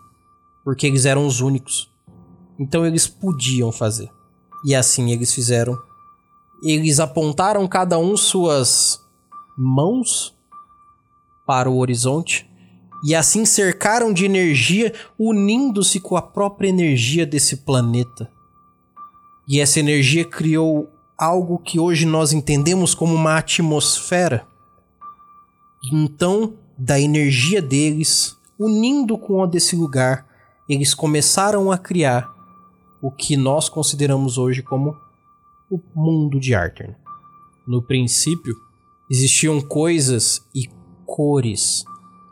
porque 0.64 0.87
eles 0.87 1.04
eram 1.04 1.26
os 1.26 1.42
únicos. 1.42 1.92
Então 2.58 2.87
eles 2.87 3.06
podiam 3.06 3.70
fazer. 3.70 4.11
E 4.64 4.75
assim 4.75 5.12
eles 5.12 5.34
fizeram. 5.34 5.78
Eles 6.64 6.99
apontaram 6.99 7.68
cada 7.68 7.99
um 7.99 8.16
suas 8.16 8.99
mãos 9.56 10.35
para 11.47 11.68
o 11.68 11.76
horizonte 11.76 12.50
e 13.04 13.14
assim 13.14 13.44
cercaram 13.44 14.14
de 14.14 14.25
energia, 14.25 14.94
unindo-se 15.18 16.00
com 16.00 16.16
a 16.16 16.23
própria 16.23 16.68
energia 16.68 17.26
desse 17.26 17.59
planeta. 17.59 18.30
E 19.47 19.61
essa 19.61 19.78
energia 19.78 20.25
criou 20.25 20.88
algo 21.18 21.59
que 21.59 21.78
hoje 21.78 22.06
nós 22.06 22.33
entendemos 22.33 22.94
como 22.94 23.14
uma 23.14 23.37
atmosfera. 23.37 24.47
Então, 25.92 26.54
da 26.78 26.99
energia 26.99 27.61
deles, 27.61 28.38
unindo 28.59 29.18
com 29.18 29.42
a 29.42 29.47
desse 29.47 29.76
lugar, 29.76 30.26
eles 30.66 30.94
começaram 30.94 31.70
a 31.70 31.77
criar 31.77 32.33
o 33.03 33.11
que 33.11 33.37
nós 33.37 33.68
consideramos 33.68 34.38
hoje 34.38 34.62
como 34.62 34.96
o 35.70 35.81
mundo 35.94 36.38
de 36.38 36.55
Arthur. 36.55 36.94
No 37.66 37.83
princípio, 37.83 38.55
existiam 39.11 39.61
coisas 39.61 40.46
e 40.55 40.68
cores 41.07 41.85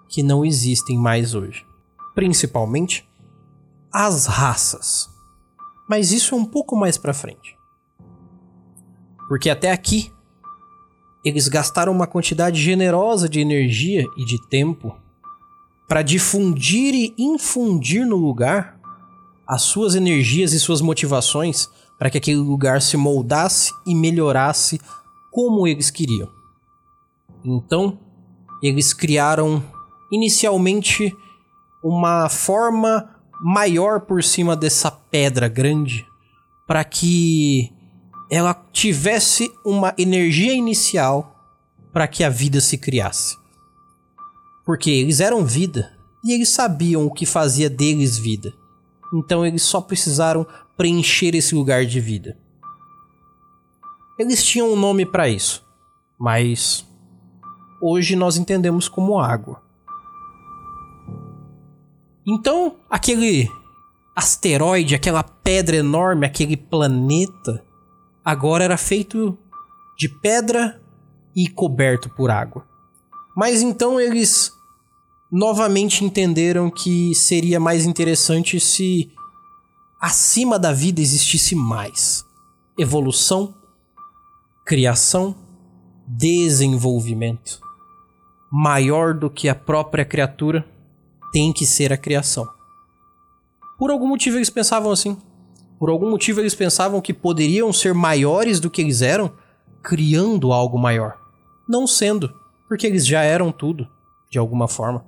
que 0.08 0.22
não 0.22 0.44
existem 0.44 0.98
mais 0.98 1.34
hoje. 1.34 1.66
Principalmente 2.14 3.08
as 3.92 4.26
raças. 4.26 5.08
Mas 5.88 6.12
isso 6.12 6.34
é 6.34 6.38
um 6.38 6.44
pouco 6.44 6.76
mais 6.76 6.96
para 6.96 7.14
frente. 7.14 7.56
Porque 9.28 9.48
até 9.48 9.70
aqui 9.70 10.12
eles 11.24 11.48
gastaram 11.48 11.92
uma 11.92 12.06
quantidade 12.06 12.60
generosa 12.60 13.28
de 13.28 13.40
energia 13.40 14.04
e 14.16 14.24
de 14.24 14.40
tempo 14.48 14.94
para 15.88 16.02
difundir 16.02 16.94
e 16.94 17.14
infundir 17.18 18.04
no 18.06 18.16
lugar 18.16 18.80
as 19.46 19.62
suas 19.62 19.94
energias 19.94 20.52
e 20.52 20.60
suas 20.60 20.80
motivações 20.80 21.68
para 22.02 22.10
que 22.10 22.18
aquele 22.18 22.38
lugar 22.38 22.82
se 22.82 22.96
moldasse 22.96 23.72
e 23.86 23.94
melhorasse 23.94 24.80
como 25.30 25.68
eles 25.68 25.88
queriam. 25.88 26.28
Então, 27.44 27.96
eles 28.60 28.92
criaram 28.92 29.62
inicialmente 30.10 31.16
uma 31.80 32.28
forma 32.28 33.08
maior 33.40 34.00
por 34.00 34.20
cima 34.24 34.56
dessa 34.56 34.90
pedra 34.90 35.46
grande 35.46 36.04
para 36.66 36.82
que 36.82 37.72
ela 38.28 38.52
tivesse 38.72 39.48
uma 39.64 39.94
energia 39.96 40.54
inicial 40.54 41.36
para 41.92 42.08
que 42.08 42.24
a 42.24 42.28
vida 42.28 42.60
se 42.60 42.78
criasse. 42.78 43.36
Porque 44.66 44.90
eles 44.90 45.20
eram 45.20 45.46
vida 45.46 45.96
e 46.24 46.32
eles 46.32 46.48
sabiam 46.48 47.06
o 47.06 47.12
que 47.12 47.24
fazia 47.24 47.70
deles 47.70 48.18
vida. 48.18 48.52
Então 49.14 49.46
eles 49.46 49.62
só 49.62 49.80
precisaram 49.80 50.44
preencher 50.82 51.36
esse 51.36 51.54
lugar 51.54 51.86
de 51.86 52.00
vida. 52.00 52.36
Eles 54.18 54.44
tinham 54.44 54.72
um 54.72 54.74
nome 54.74 55.06
para 55.06 55.28
isso, 55.28 55.64
mas 56.18 56.84
hoje 57.80 58.16
nós 58.16 58.36
entendemos 58.36 58.88
como 58.88 59.20
água. 59.20 59.62
Então, 62.26 62.80
aquele 62.90 63.48
asteroide, 64.16 64.96
aquela 64.96 65.22
pedra 65.22 65.76
enorme, 65.76 66.26
aquele 66.26 66.56
planeta, 66.56 67.64
agora 68.24 68.64
era 68.64 68.76
feito 68.76 69.38
de 69.96 70.08
pedra 70.08 70.82
e 71.32 71.48
coberto 71.48 72.10
por 72.10 72.28
água. 72.28 72.66
Mas 73.36 73.62
então 73.62 74.00
eles 74.00 74.50
novamente 75.30 76.04
entenderam 76.04 76.68
que 76.68 77.14
seria 77.14 77.60
mais 77.60 77.86
interessante 77.86 78.58
se 78.58 79.12
acima 80.02 80.58
da 80.58 80.72
vida 80.72 81.00
existisse 81.00 81.54
mais 81.54 82.26
evolução, 82.76 83.54
criação, 84.66 85.36
desenvolvimento. 86.04 87.60
Maior 88.50 89.14
do 89.14 89.30
que 89.30 89.48
a 89.48 89.54
própria 89.54 90.04
criatura 90.04 90.66
tem 91.32 91.52
que 91.52 91.64
ser 91.64 91.92
a 91.92 91.96
criação. 91.96 92.48
Por 93.78 93.92
algum 93.92 94.08
motivo 94.08 94.38
eles 94.38 94.50
pensavam 94.50 94.90
assim. 94.90 95.16
Por 95.78 95.88
algum 95.88 96.10
motivo 96.10 96.40
eles 96.40 96.54
pensavam 96.54 97.00
que 97.00 97.14
poderiam 97.14 97.72
ser 97.72 97.94
maiores 97.94 98.58
do 98.58 98.68
que 98.68 98.82
eles 98.82 99.02
eram, 99.02 99.32
criando 99.84 100.52
algo 100.52 100.76
maior. 100.78 101.16
Não 101.68 101.86
sendo, 101.86 102.34
porque 102.68 102.88
eles 102.88 103.06
já 103.06 103.22
eram 103.22 103.52
tudo, 103.52 103.88
de 104.28 104.38
alguma 104.38 104.66
forma. 104.66 105.04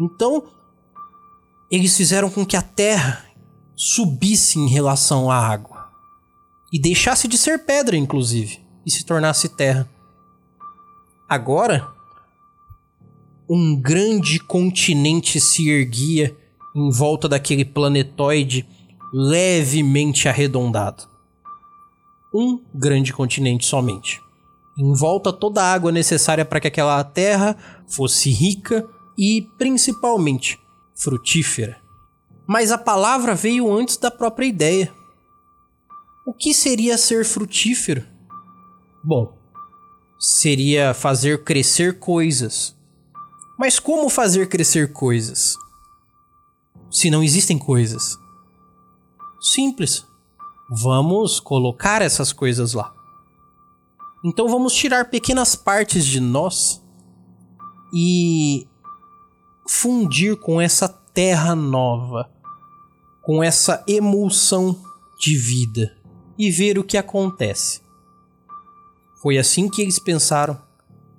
Então, 0.00 0.44
eles 1.70 1.96
fizeram 1.96 2.30
com 2.30 2.46
que 2.46 2.56
a 2.56 2.62
terra 2.62 3.26
subisse 3.76 4.58
em 4.58 4.66
relação 4.66 5.30
à 5.30 5.36
água. 5.36 5.90
E 6.72 6.80
deixasse 6.80 7.28
de 7.28 7.36
ser 7.36 7.64
pedra, 7.64 7.96
inclusive, 7.96 8.58
e 8.84 8.90
se 8.90 9.04
tornasse 9.04 9.50
terra. 9.50 9.88
Agora, 11.28 11.86
um 13.48 13.76
grande 13.76 14.40
continente 14.40 15.38
se 15.40 15.68
erguia 15.68 16.36
em 16.74 16.90
volta 16.90 17.28
daquele 17.28 17.64
planetoide 17.64 18.66
levemente 19.12 20.28
arredondado. 20.28 21.04
Um 22.34 22.60
grande 22.74 23.12
continente 23.12 23.64
somente. 23.64 24.20
Em 24.76 24.92
volta 24.92 25.32
toda 25.32 25.62
a 25.62 25.72
água 25.72 25.90
necessária 25.90 26.44
para 26.44 26.60
que 26.60 26.68
aquela 26.68 27.02
terra 27.02 27.56
fosse 27.86 28.30
rica 28.30 28.86
e, 29.16 29.48
principalmente, 29.56 30.58
frutífera. 30.94 31.85
Mas 32.46 32.70
a 32.70 32.78
palavra 32.78 33.34
veio 33.34 33.72
antes 33.72 33.96
da 33.96 34.10
própria 34.10 34.46
ideia. 34.46 34.92
O 36.26 36.32
que 36.32 36.54
seria 36.54 36.96
ser 36.96 37.24
frutífero? 37.24 38.04
Bom, 39.02 39.36
seria 40.18 40.94
fazer 40.94 41.44
crescer 41.44 41.98
coisas. 41.98 42.76
Mas 43.58 43.78
como 43.78 44.08
fazer 44.08 44.48
crescer 44.48 44.92
coisas? 44.92 45.56
Se 46.90 47.10
não 47.10 47.22
existem 47.22 47.58
coisas. 47.58 48.18
Simples. 49.40 50.04
Vamos 50.68 51.38
colocar 51.38 52.02
essas 52.02 52.32
coisas 52.32 52.72
lá. 52.72 52.92
Então 54.24 54.48
vamos 54.48 54.72
tirar 54.74 55.08
pequenas 55.08 55.54
partes 55.54 56.04
de 56.04 56.18
nós 56.18 56.82
e 57.94 58.66
fundir 59.68 60.36
com 60.36 60.60
essa 60.60 60.88
terra 60.88 61.54
nova, 61.54 62.28
com 63.26 63.42
essa 63.42 63.82
emulsão 63.88 64.80
de 65.18 65.36
vida 65.36 65.96
e 66.38 66.48
ver 66.48 66.78
o 66.78 66.84
que 66.84 66.96
acontece. 66.96 67.80
Foi 69.20 69.36
assim 69.36 69.68
que 69.68 69.82
eles 69.82 69.98
pensaram 69.98 70.56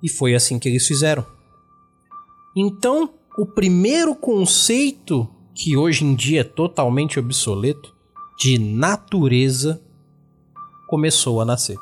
e 0.02 0.08
foi 0.08 0.34
assim 0.34 0.58
que 0.58 0.70
eles 0.70 0.86
fizeram. 0.86 1.26
Então, 2.56 3.12
o 3.36 3.44
primeiro 3.44 4.14
conceito, 4.14 5.28
que 5.54 5.76
hoje 5.76 6.02
em 6.02 6.14
dia 6.14 6.40
é 6.40 6.44
totalmente 6.44 7.18
obsoleto, 7.18 7.94
de 8.38 8.58
natureza, 8.58 9.82
começou 10.86 11.42
a 11.42 11.44
nascer. 11.44 11.76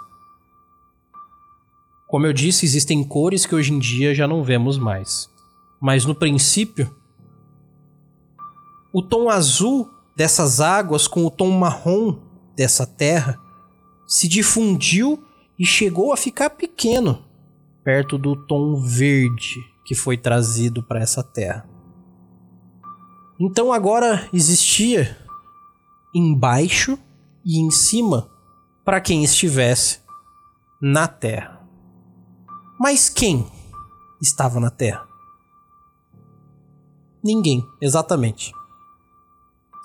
Como 2.09 2.27
eu 2.27 2.33
disse, 2.33 2.67
existem 2.67 3.05
cores 3.05 3.47
que 3.47 3.55
hoje 3.55 3.73
em 3.73 3.79
dia 3.79 4.13
já 4.13 4.27
não 4.27 4.43
vemos 4.43 4.77
mais. 4.77 5.31
Mas 5.81 6.05
no 6.05 6.17
princípio, 6.17 6.93
o 8.93 9.01
tom 9.01 9.31
azul 9.31 9.95
dessas 10.17 10.61
águas 10.61 11.07
com 11.07 11.27
o 11.27 11.31
tom 11.31 11.51
marrom 11.51 12.19
dessa 12.57 12.87
terra 12.87 13.39
se 14.07 14.27
difundiu 14.27 15.23
e 15.59 15.67
chegou 15.67 16.13
a 16.13 16.17
ficar 16.17 16.51
pequeno 16.51 17.25
perto 17.85 18.17
do 18.17 18.35
tom 18.47 18.81
verde 18.81 19.61
que 19.85 19.95
foi 19.95 20.17
trazido 20.17 20.83
para 20.83 21.01
essa 21.01 21.23
terra. 21.23 21.69
Então 23.39 23.73
agora 23.73 24.29
existia 24.33 25.17
embaixo 26.15 26.99
e 27.45 27.61
em 27.61 27.71
cima 27.71 28.31
para 28.85 29.01
quem 29.01 29.23
estivesse 29.23 30.01
na 30.81 31.07
terra. 31.07 31.61
Mas 32.79 33.09
quem 33.09 33.47
estava 34.21 34.59
na 34.59 34.71
terra? 34.71 35.07
Ninguém, 37.23 37.65
exatamente. 37.81 38.53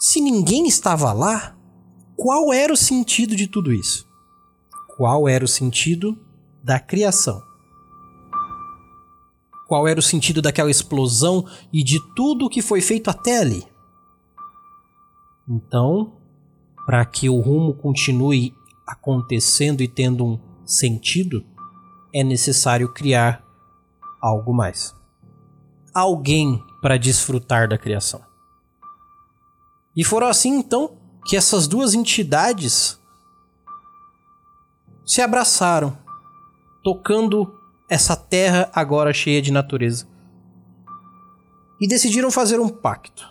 Se 0.04 0.20
ninguém 0.20 0.66
estava 0.66 1.14
lá, 1.14 1.56
qual 2.18 2.52
era 2.52 2.74
o 2.74 2.76
sentido 2.76 3.36
de 3.36 3.46
tudo 3.46 3.72
isso? 3.72 4.10
Qual 4.98 5.30
era 5.30 5.46
o 5.46 5.48
sentido 5.48 6.18
da 6.64 6.80
criação? 6.80 7.40
Qual 9.68 9.88
era 9.88 10.00
o 10.00 10.04
sentido 10.04 10.42
daquela 10.42 10.72
explosão 10.72 11.46
e 11.72 11.84
de 11.84 12.00
tudo 12.16 12.46
o 12.48 12.50
que 12.50 12.64
foi 12.64 12.82
feito 12.82 13.12
até 13.12 13.38
ali? 13.38 13.64
Então, 15.48 16.14
para 16.84 17.06
que 17.06 17.30
o 17.30 17.40
rumo 17.40 17.76
continue 17.76 18.56
acontecendo 18.88 19.82
e 19.82 19.88
tendo 19.88 20.26
um 20.26 20.40
sentido, 20.66 21.46
é 22.12 22.24
necessário 22.24 22.92
criar 22.92 23.46
algo 24.20 24.52
mais. 24.52 24.96
Alguém 25.94 26.60
para 26.82 26.98
desfrutar 26.98 27.70
da 27.70 27.78
criação. 27.78 28.31
E 29.96 30.04
foram 30.04 30.28
assim 30.28 30.58
então 30.58 30.98
que 31.26 31.36
essas 31.36 31.68
duas 31.68 31.94
entidades 31.94 33.00
se 35.06 35.22
abraçaram, 35.22 35.98
tocando 36.84 37.54
essa 37.90 38.16
terra 38.16 38.70
agora 38.74 39.14
cheia 39.14 39.42
de 39.42 39.52
natureza. 39.52 40.08
E 41.80 41.88
decidiram 41.88 42.32
fazer 42.32 42.60
um 42.60 42.70
pacto. 42.70 43.28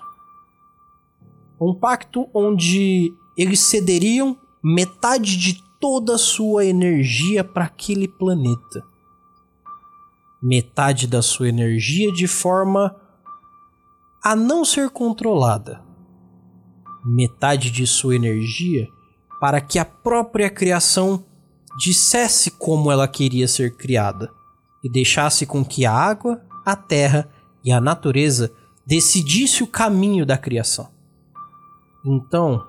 Um 1.61 1.75
pacto 1.75 2.29
onde 2.35 3.15
eles 3.37 3.61
cederiam 3.61 4.37
metade 4.63 5.37
de 5.37 5.63
toda 5.81 6.17
a 6.17 6.19
sua 6.19 6.67
energia 6.67 7.43
para 7.43 7.65
aquele 7.65 8.07
planeta. 8.07 8.85
Metade 10.43 11.07
da 11.07 11.23
sua 11.23 11.49
energia 11.49 12.13
de 12.13 12.27
forma 12.27 12.95
a 14.23 14.37
não 14.37 14.65
ser 14.65 14.91
controlada. 14.91 15.90
Metade 17.05 17.71
de 17.71 17.87
sua 17.87 18.15
energia 18.15 18.89
para 19.41 19.61
que 19.61 19.79
a 19.79 19.85
própria 19.85 20.51
criação 20.51 21.25
dissesse 21.79 22.51
como 22.51 22.93
ela 22.93 23.09
queria 23.09 23.49
ser 23.49 23.77
criada 23.77 24.31
e 24.85 24.91
deixasse 24.91 25.47
com 25.47 25.65
que 25.65 25.87
a 25.87 25.93
água, 25.93 26.43
a 26.65 26.77
terra 26.77 27.29
e 27.65 27.73
a 27.73 27.81
natureza 27.81 28.53
decidisse 28.87 29.63
o 29.63 29.67
caminho 29.67 30.27
da 30.27 30.37
criação. 30.37 30.89
Então, 32.05 32.67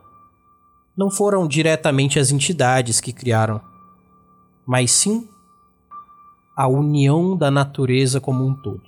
não 0.95 1.09
foram 1.09 1.47
diretamente 1.47 2.19
as 2.19 2.31
entidades 2.31 3.01
que 3.01 3.11
criaram, 3.11 3.61
mas 4.65 4.91
sim 4.91 5.27
a 6.55 6.67
união 6.67 7.35
da 7.35 7.49
natureza 7.49 8.19
como 8.21 8.45
um 8.45 8.53
todo 8.53 8.83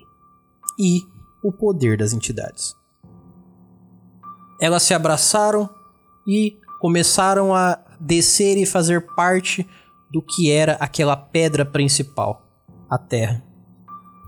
e 0.77 1.01
o 1.41 1.51
poder 1.51 1.97
das 1.97 2.13
entidades. 2.13 2.75
Elas 4.59 4.83
se 4.83 4.93
abraçaram 4.93 5.69
e 6.27 6.57
começaram 6.79 7.53
a 7.53 7.79
descer 7.99 8.57
e 8.57 8.65
fazer 8.65 9.05
parte 9.15 9.67
do 10.11 10.21
que 10.21 10.51
era 10.51 10.73
aquela 10.73 11.15
pedra 11.15 11.65
principal, 11.65 12.45
a 12.89 12.97
Terra. 12.97 13.43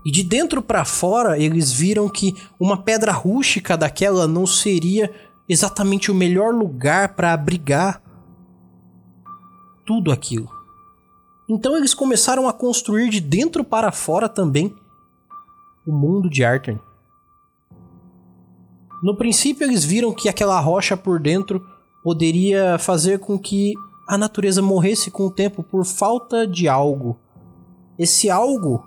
E 0.04 0.10
de 0.10 0.22
dentro 0.22 0.62
para 0.62 0.84
fora, 0.84 1.38
eles 1.38 1.72
viram 1.72 2.08
que 2.08 2.34
uma 2.60 2.82
pedra 2.82 3.12
rústica 3.12 3.76
daquela 3.76 4.28
não 4.28 4.46
seria 4.46 5.12
exatamente 5.48 6.10
o 6.10 6.14
melhor 6.14 6.54
lugar 6.54 7.14
para 7.14 7.32
abrigar 7.32 8.02
tudo 9.84 10.10
aquilo. 10.10 10.48
Então 11.48 11.76
eles 11.76 11.94
começaram 11.94 12.48
a 12.48 12.52
construir 12.52 13.08
de 13.08 13.20
dentro 13.20 13.62
para 13.62 13.92
fora 13.92 14.28
também 14.28 14.74
o 15.86 15.92
mundo 15.92 16.28
de 16.28 16.44
Arthur. 16.44 16.80
No 19.02 19.16
princípio 19.16 19.64
eles 19.64 19.84
viram 19.84 20.12
que 20.12 20.28
aquela 20.28 20.58
rocha 20.60 20.96
por 20.96 21.20
dentro 21.20 21.66
poderia 22.02 22.78
fazer 22.78 23.18
com 23.18 23.38
que 23.38 23.74
a 24.08 24.16
natureza 24.16 24.62
morresse 24.62 25.10
com 25.10 25.26
o 25.26 25.30
tempo 25.30 25.62
por 25.62 25.84
falta 25.84 26.46
de 26.46 26.68
algo. 26.68 27.18
Esse 27.98 28.30
algo, 28.30 28.84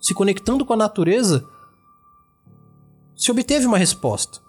se 0.00 0.14
conectando 0.14 0.64
com 0.64 0.72
a 0.72 0.76
natureza, 0.76 1.46
se 3.14 3.30
obteve 3.30 3.66
uma 3.66 3.78
resposta. 3.78 4.40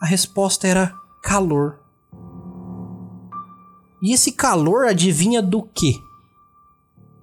A 0.00 0.06
resposta 0.06 0.68
era 0.68 0.94
calor. 1.22 1.80
E 4.00 4.14
esse 4.14 4.30
calor 4.30 4.86
adivinha 4.86 5.42
do 5.42 5.62
quê? 5.62 5.94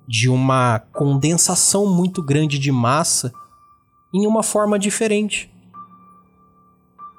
De 0.06 0.28
uma 0.28 0.80
condensação 0.92 1.88
muito 1.88 2.22
grande 2.22 2.60
de 2.60 2.72
massa 2.72 3.34
em 4.14 4.28
uma 4.28 4.44
forma 4.44 4.78
diferente. 4.78 5.55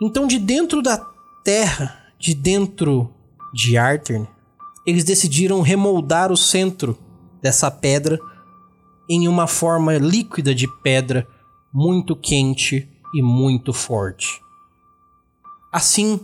Então, 0.00 0.26
de 0.26 0.38
dentro 0.38 0.82
da 0.82 0.98
Terra, 1.42 2.04
de 2.18 2.34
dentro 2.34 3.10
de 3.52 3.78
Artern, 3.78 4.26
eles 4.86 5.04
decidiram 5.04 5.60
remoldar 5.62 6.30
o 6.30 6.36
centro 6.36 6.98
dessa 7.40 7.70
pedra 7.70 8.18
em 9.08 9.28
uma 9.28 9.46
forma 9.46 9.96
líquida 9.96 10.54
de 10.54 10.68
pedra 10.82 11.26
muito 11.72 12.16
quente 12.16 12.88
e 13.14 13.22
muito 13.22 13.72
forte. 13.72 14.40
Assim, 15.72 16.20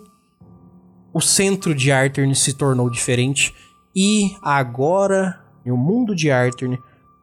o 1.12 1.20
centro 1.20 1.74
de 1.74 1.92
Artern 1.92 2.34
se 2.34 2.54
tornou 2.54 2.88
diferente 2.90 3.54
e 3.94 4.34
agora 4.42 5.40
o 5.64 5.76
mundo 5.76 6.14
de 6.14 6.30
Artern 6.30 6.78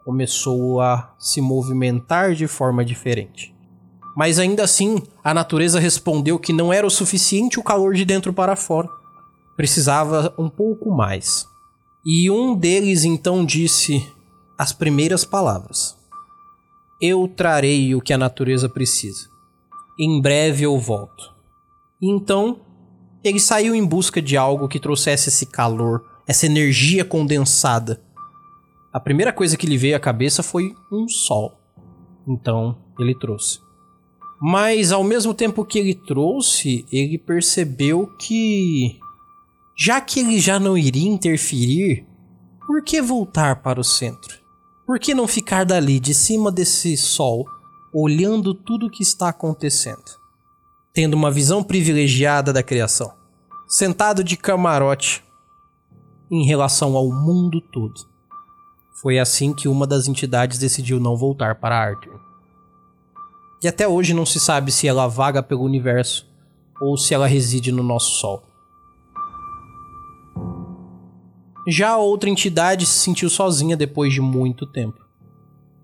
começou 0.05 0.79
a 0.79 1.13
se 1.19 1.41
movimentar 1.41 2.33
de 2.33 2.47
forma 2.47 2.85
diferente. 2.85 3.55
Mas 4.15 4.39
ainda 4.39 4.63
assim, 4.63 5.01
a 5.29 5.33
natureza 5.33 5.79
respondeu 5.79 6.39
que 6.39 6.51
não 6.51 6.73
era 6.73 6.87
o 6.87 6.89
suficiente 6.89 7.59
o 7.59 7.63
calor 7.63 7.93
de 7.93 8.03
dentro 8.03 8.33
para 8.33 8.55
fora. 8.55 8.89
Precisava 9.55 10.33
um 10.39 10.49
pouco 10.49 10.89
mais. 10.89 11.47
E 12.03 12.31
um 12.31 12.55
deles 12.55 13.03
então 13.03 13.45
disse 13.45 14.03
as 14.57 14.73
primeiras 14.73 15.23
palavras: 15.23 15.95
Eu 16.99 17.27
trarei 17.27 17.93
o 17.93 18.01
que 18.01 18.11
a 18.11 18.17
natureza 18.17 18.67
precisa. 18.67 19.29
Em 19.99 20.19
breve 20.19 20.65
eu 20.65 20.79
volto. 20.79 21.31
Então, 22.01 22.61
ele 23.23 23.39
saiu 23.39 23.75
em 23.75 23.85
busca 23.85 24.19
de 24.19 24.35
algo 24.35 24.67
que 24.67 24.79
trouxesse 24.79 25.29
esse 25.29 25.45
calor, 25.45 26.03
essa 26.25 26.47
energia 26.47 27.05
condensada. 27.05 28.01
A 28.91 28.99
primeira 28.99 29.31
coisa 29.31 29.55
que 29.55 29.67
lhe 29.67 29.77
veio 29.77 29.95
à 29.95 29.99
cabeça 29.99 30.41
foi 30.41 30.73
um 30.91 31.07
sol. 31.07 31.61
Então, 32.27 32.75
ele 32.97 33.13
trouxe. 33.13 33.68
Mas 34.41 34.91
ao 34.91 35.03
mesmo 35.03 35.33
tempo 35.33 35.65
que 35.65 35.79
ele 35.79 35.93
trouxe, 35.93 36.85
ele 36.91 37.17
percebeu 37.17 38.07
que 38.17 38.97
já 39.77 39.99
que 39.99 40.19
ele 40.19 40.39
já 40.39 40.59
não 40.59 40.77
iria 40.77 41.09
interferir, 41.09 42.05
por 42.65 42.83
que 42.83 43.01
voltar 43.01 43.61
para 43.61 43.79
o 43.79 43.83
centro? 43.83 44.39
Por 44.85 44.99
que 44.99 45.13
não 45.13 45.27
ficar 45.27 45.63
dali, 45.63 45.99
de 45.99 46.13
cima 46.13 46.51
desse 46.51 46.95
sol, 46.97 47.45
olhando 47.93 48.53
tudo 48.53 48.87
o 48.87 48.89
que 48.89 49.03
está 49.03 49.29
acontecendo? 49.29 50.19
tendo 50.93 51.13
uma 51.13 51.31
visão 51.31 51.63
privilegiada 51.63 52.51
da 52.51 52.63
criação, 52.63 53.13
sentado 53.67 54.23
de 54.23 54.35
camarote 54.35 55.23
em 56.29 56.45
relação 56.45 56.95
ao 56.95 57.09
mundo 57.09 57.61
todo. 57.61 58.07
Foi 59.01 59.17
assim 59.17 59.53
que 59.53 59.67
uma 59.67 59.87
das 59.87 60.07
entidades 60.07 60.59
decidiu 60.59 60.99
não 60.99 61.15
voltar 61.15 61.55
para 61.55 61.79
Arthur. 61.79 62.18
E 63.61 63.67
até 63.67 63.87
hoje 63.87 64.13
não 64.13 64.25
se 64.25 64.39
sabe 64.39 64.71
se 64.71 64.87
ela 64.87 65.07
vaga 65.07 65.43
pelo 65.43 65.63
universo 65.63 66.27
ou 66.79 66.97
se 66.97 67.13
ela 67.13 67.27
reside 67.27 67.71
no 67.71 67.83
nosso 67.83 68.19
Sol. 68.19 68.43
Já 71.67 71.89
a 71.89 71.97
outra 71.97 72.29
entidade 72.29 72.85
se 72.85 72.99
sentiu 72.99 73.29
sozinha 73.29 73.75
depois 73.75 74.13
de 74.13 74.21
muito 74.21 74.65
tempo, 74.65 75.05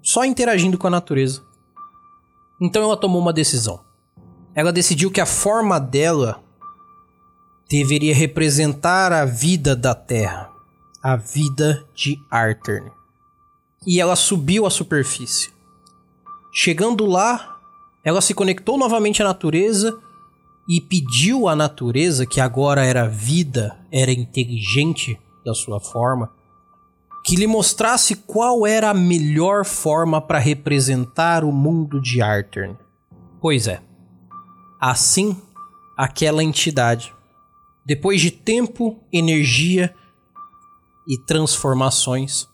só 0.01 0.23
interagindo 0.25 0.77
com 0.77 0.87
a 0.87 0.89
natureza. 0.89 1.43
Então 2.59 2.81
ela 2.81 2.97
tomou 2.97 3.21
uma 3.21 3.33
decisão. 3.33 3.83
Ela 4.55 4.71
decidiu 4.71 5.11
que 5.11 5.19
a 5.19 5.25
forma 5.25 5.79
dela 5.79 6.41
deveria 7.69 8.15
representar 8.15 9.11
a 9.11 9.25
vida 9.25 9.75
da 9.75 9.93
Terra, 9.93 10.49
a 11.03 11.15
vida 11.15 11.85
de 11.93 12.17
Arthur. 12.31 12.91
E 13.85 13.99
ela 13.99 14.15
subiu 14.15 14.65
à 14.65 14.69
superfície. 14.69 15.51
Chegando 16.53 17.05
lá, 17.05 17.54
ela 18.05 18.21
se 18.21 18.35
conectou 18.35 18.77
novamente 18.77 19.23
à 19.23 19.25
natureza 19.25 19.99
e 20.69 20.79
pediu 20.79 21.47
à 21.47 21.55
natureza, 21.55 22.25
que 22.25 22.39
agora 22.39 22.85
era 22.85 23.07
vida, 23.07 23.75
era 23.91 24.11
inteligente 24.11 25.19
da 25.43 25.55
sua 25.55 25.79
forma, 25.79 26.31
que 27.23 27.35
lhe 27.35 27.47
mostrasse 27.47 28.15
qual 28.15 28.67
era 28.67 28.91
a 28.91 28.93
melhor 28.93 29.65
forma 29.65 30.21
para 30.21 30.37
representar 30.37 31.43
o 31.43 31.51
mundo 31.51 31.99
de 31.99 32.21
Arthur. 32.21 32.77
Pois 33.41 33.67
é, 33.67 33.81
assim 34.79 35.35
aquela 35.97 36.43
entidade, 36.43 37.11
depois 37.83 38.21
de 38.21 38.29
tempo, 38.29 38.99
energia 39.11 39.95
e 41.07 41.17
transformações, 41.17 42.47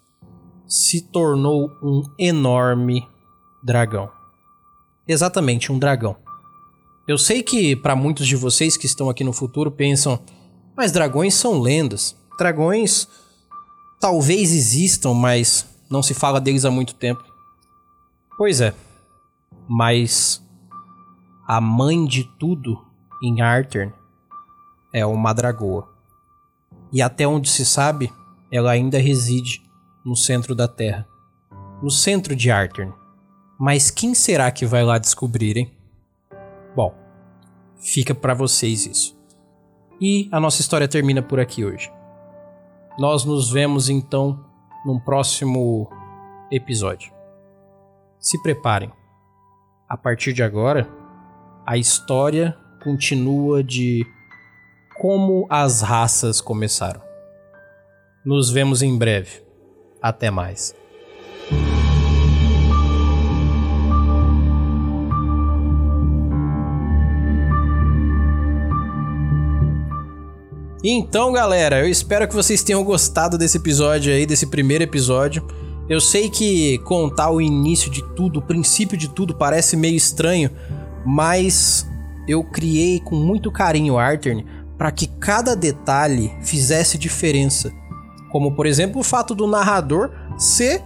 se 0.65 1.01
tornou 1.01 1.69
um 1.83 2.03
enorme 2.17 3.05
dragão. 3.61 4.20
Exatamente, 5.11 5.73
um 5.73 5.77
dragão. 5.77 6.15
Eu 7.05 7.17
sei 7.17 7.43
que 7.43 7.75
para 7.75 7.97
muitos 7.97 8.25
de 8.25 8.37
vocês 8.37 8.77
que 8.77 8.85
estão 8.85 9.09
aqui 9.09 9.25
no 9.25 9.33
futuro 9.33 9.69
pensam, 9.69 10.17
mas 10.73 10.93
dragões 10.93 11.33
são 11.33 11.59
lendas. 11.59 12.15
Dragões 12.37 13.09
talvez 13.99 14.53
existam, 14.53 15.13
mas 15.13 15.67
não 15.89 16.01
se 16.01 16.13
fala 16.13 16.39
deles 16.39 16.63
há 16.63 16.71
muito 16.71 16.95
tempo. 16.95 17.21
Pois 18.37 18.61
é. 18.61 18.73
Mas 19.67 20.41
a 21.45 21.59
mãe 21.59 22.05
de 22.05 22.23
tudo 22.39 22.81
em 23.21 23.41
Arthur 23.41 23.91
é 24.93 25.05
uma 25.05 25.33
dragoa. 25.33 25.89
E 26.89 27.01
até 27.01 27.27
onde 27.27 27.49
se 27.49 27.65
sabe, 27.65 28.09
ela 28.49 28.71
ainda 28.71 28.97
reside 28.97 29.61
no 30.05 30.15
centro 30.15 30.55
da 30.55 30.69
Terra, 30.69 31.05
no 31.83 31.91
centro 31.91 32.33
de 32.33 32.49
Arthur. 32.49 33.00
Mas 33.63 33.91
quem 33.91 34.15
será 34.15 34.49
que 34.49 34.65
vai 34.65 34.83
lá 34.83 34.97
descobrir, 34.97 35.55
hein? 35.55 35.71
Bom, 36.75 36.95
fica 37.77 38.15
para 38.15 38.33
vocês 38.33 38.87
isso. 38.87 39.15
E 40.01 40.27
a 40.31 40.39
nossa 40.39 40.61
história 40.61 40.87
termina 40.87 41.21
por 41.21 41.39
aqui 41.39 41.63
hoje. 41.63 41.93
Nós 42.97 43.23
nos 43.23 43.51
vemos 43.51 43.87
então 43.87 44.43
num 44.83 44.99
próximo 44.99 45.87
episódio. 46.51 47.13
Se 48.17 48.41
preparem. 48.41 48.91
A 49.87 49.95
partir 49.95 50.33
de 50.33 50.41
agora, 50.41 50.89
a 51.63 51.77
história 51.77 52.57
continua 52.83 53.63
de 53.63 54.03
como 54.97 55.45
as 55.47 55.81
raças 55.81 56.41
começaram. 56.41 57.03
Nos 58.25 58.49
vemos 58.49 58.81
em 58.81 58.97
breve. 58.97 59.43
Até 60.01 60.31
mais. 60.31 60.80
Então, 70.83 71.31
galera, 71.31 71.81
eu 71.81 71.87
espero 71.87 72.27
que 72.27 72.33
vocês 72.33 72.63
tenham 72.63 72.83
gostado 72.83 73.37
desse 73.37 73.57
episódio 73.57 74.11
aí, 74.11 74.25
desse 74.25 74.47
primeiro 74.47 74.83
episódio. 74.83 75.45
Eu 75.87 76.01
sei 76.01 76.27
que 76.27 76.79
contar 76.79 77.29
o 77.29 77.39
início 77.39 77.91
de 77.91 78.01
tudo, 78.15 78.39
o 78.39 78.41
princípio 78.41 78.97
de 78.97 79.07
tudo, 79.07 79.35
parece 79.35 79.77
meio 79.77 79.95
estranho, 79.95 80.49
mas 81.05 81.87
eu 82.27 82.43
criei 82.43 82.99
com 82.99 83.15
muito 83.15 83.51
carinho 83.51 83.99
Arthur 83.99 84.43
para 84.75 84.91
que 84.91 85.05
cada 85.05 85.55
detalhe 85.55 86.33
fizesse 86.41 86.97
diferença. 86.97 87.71
Como, 88.31 88.55
por 88.55 88.65
exemplo, 88.65 89.01
o 89.01 89.03
fato 89.03 89.35
do 89.35 89.45
narrador 89.45 90.09
ser 90.35 90.81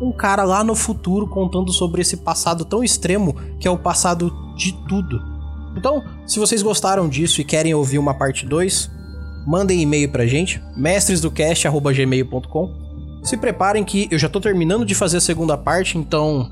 um 0.00 0.12
cara 0.12 0.44
lá 0.44 0.64
no 0.64 0.74
futuro 0.74 1.28
contando 1.28 1.72
sobre 1.72 2.00
esse 2.00 2.16
passado 2.18 2.64
tão 2.64 2.82
extremo 2.82 3.34
que 3.60 3.68
é 3.68 3.70
o 3.70 3.76
passado 3.76 4.32
de 4.56 4.72
tudo. 4.88 5.20
Então, 5.76 6.02
se 6.26 6.38
vocês 6.38 6.62
gostaram 6.62 7.06
disso 7.06 7.42
e 7.42 7.44
querem 7.44 7.74
ouvir 7.74 7.98
uma 7.98 8.14
parte 8.14 8.46
2, 8.46 8.95
mandem 9.46 9.80
e-mail 9.80 10.10
pra 10.10 10.26
gente, 10.26 10.60
mestresdocast.gmail.com. 10.76 12.86
Se 13.22 13.36
preparem 13.36 13.84
que 13.84 14.08
eu 14.10 14.18
já 14.18 14.28
tô 14.28 14.40
terminando 14.40 14.84
de 14.84 14.94
fazer 14.94 15.18
a 15.18 15.20
segunda 15.20 15.56
parte, 15.56 15.98
então 15.98 16.50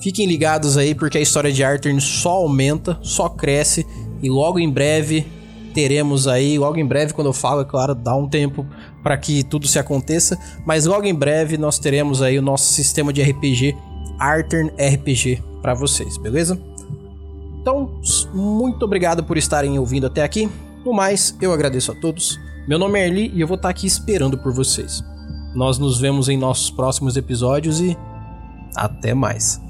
fiquem 0.00 0.26
ligados 0.26 0.76
aí 0.76 0.94
porque 0.94 1.18
a 1.18 1.20
história 1.20 1.52
de 1.52 1.64
Arthur 1.64 2.00
só 2.00 2.32
aumenta, 2.32 2.98
só 3.02 3.28
cresce 3.28 3.86
e 4.22 4.28
logo 4.28 4.58
em 4.58 4.70
breve 4.70 5.26
teremos 5.74 6.26
aí, 6.26 6.58
logo 6.58 6.78
em 6.78 6.86
breve, 6.86 7.12
quando 7.12 7.26
eu 7.26 7.34
falo, 7.34 7.60
é 7.60 7.64
claro, 7.64 7.94
dá 7.94 8.16
um 8.16 8.26
tempo 8.26 8.66
para 9.02 9.18
que 9.18 9.44
tudo 9.44 9.66
se 9.66 9.78
aconteça, 9.78 10.38
mas 10.64 10.86
logo 10.86 11.04
em 11.04 11.14
breve 11.14 11.58
nós 11.58 11.78
teremos 11.78 12.22
aí 12.22 12.38
o 12.38 12.42
nosso 12.42 12.72
sistema 12.72 13.12
de 13.12 13.22
RPG 13.22 13.76
Arthur 14.18 14.72
RPG 14.78 15.42
para 15.60 15.74
vocês, 15.74 16.16
beleza? 16.16 16.58
Então, 17.60 18.00
muito 18.32 18.84
obrigado 18.84 19.24
por 19.24 19.36
estarem 19.36 19.78
ouvindo 19.78 20.06
até 20.06 20.22
aqui. 20.22 20.48
No 20.86 20.92
mais, 20.92 21.36
eu 21.42 21.52
agradeço 21.52 21.90
a 21.90 21.96
todos. 21.96 22.38
Meu 22.68 22.78
nome 22.78 23.00
é 23.00 23.08
Erli 23.08 23.32
e 23.34 23.40
eu 23.40 23.46
vou 23.48 23.56
estar 23.56 23.70
aqui 23.70 23.88
esperando 23.88 24.38
por 24.38 24.52
vocês. 24.52 25.02
Nós 25.52 25.80
nos 25.80 26.00
vemos 26.00 26.28
em 26.28 26.38
nossos 26.38 26.70
próximos 26.70 27.16
episódios 27.16 27.80
e 27.80 27.98
até 28.76 29.12
mais. 29.12 29.60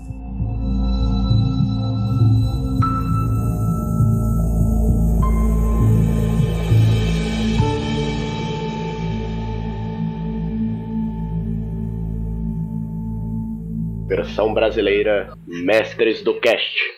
Versão 14.06 14.52
brasileira 14.52 15.32
Mestres 15.46 16.22
do 16.22 16.38
Cast. 16.38 16.95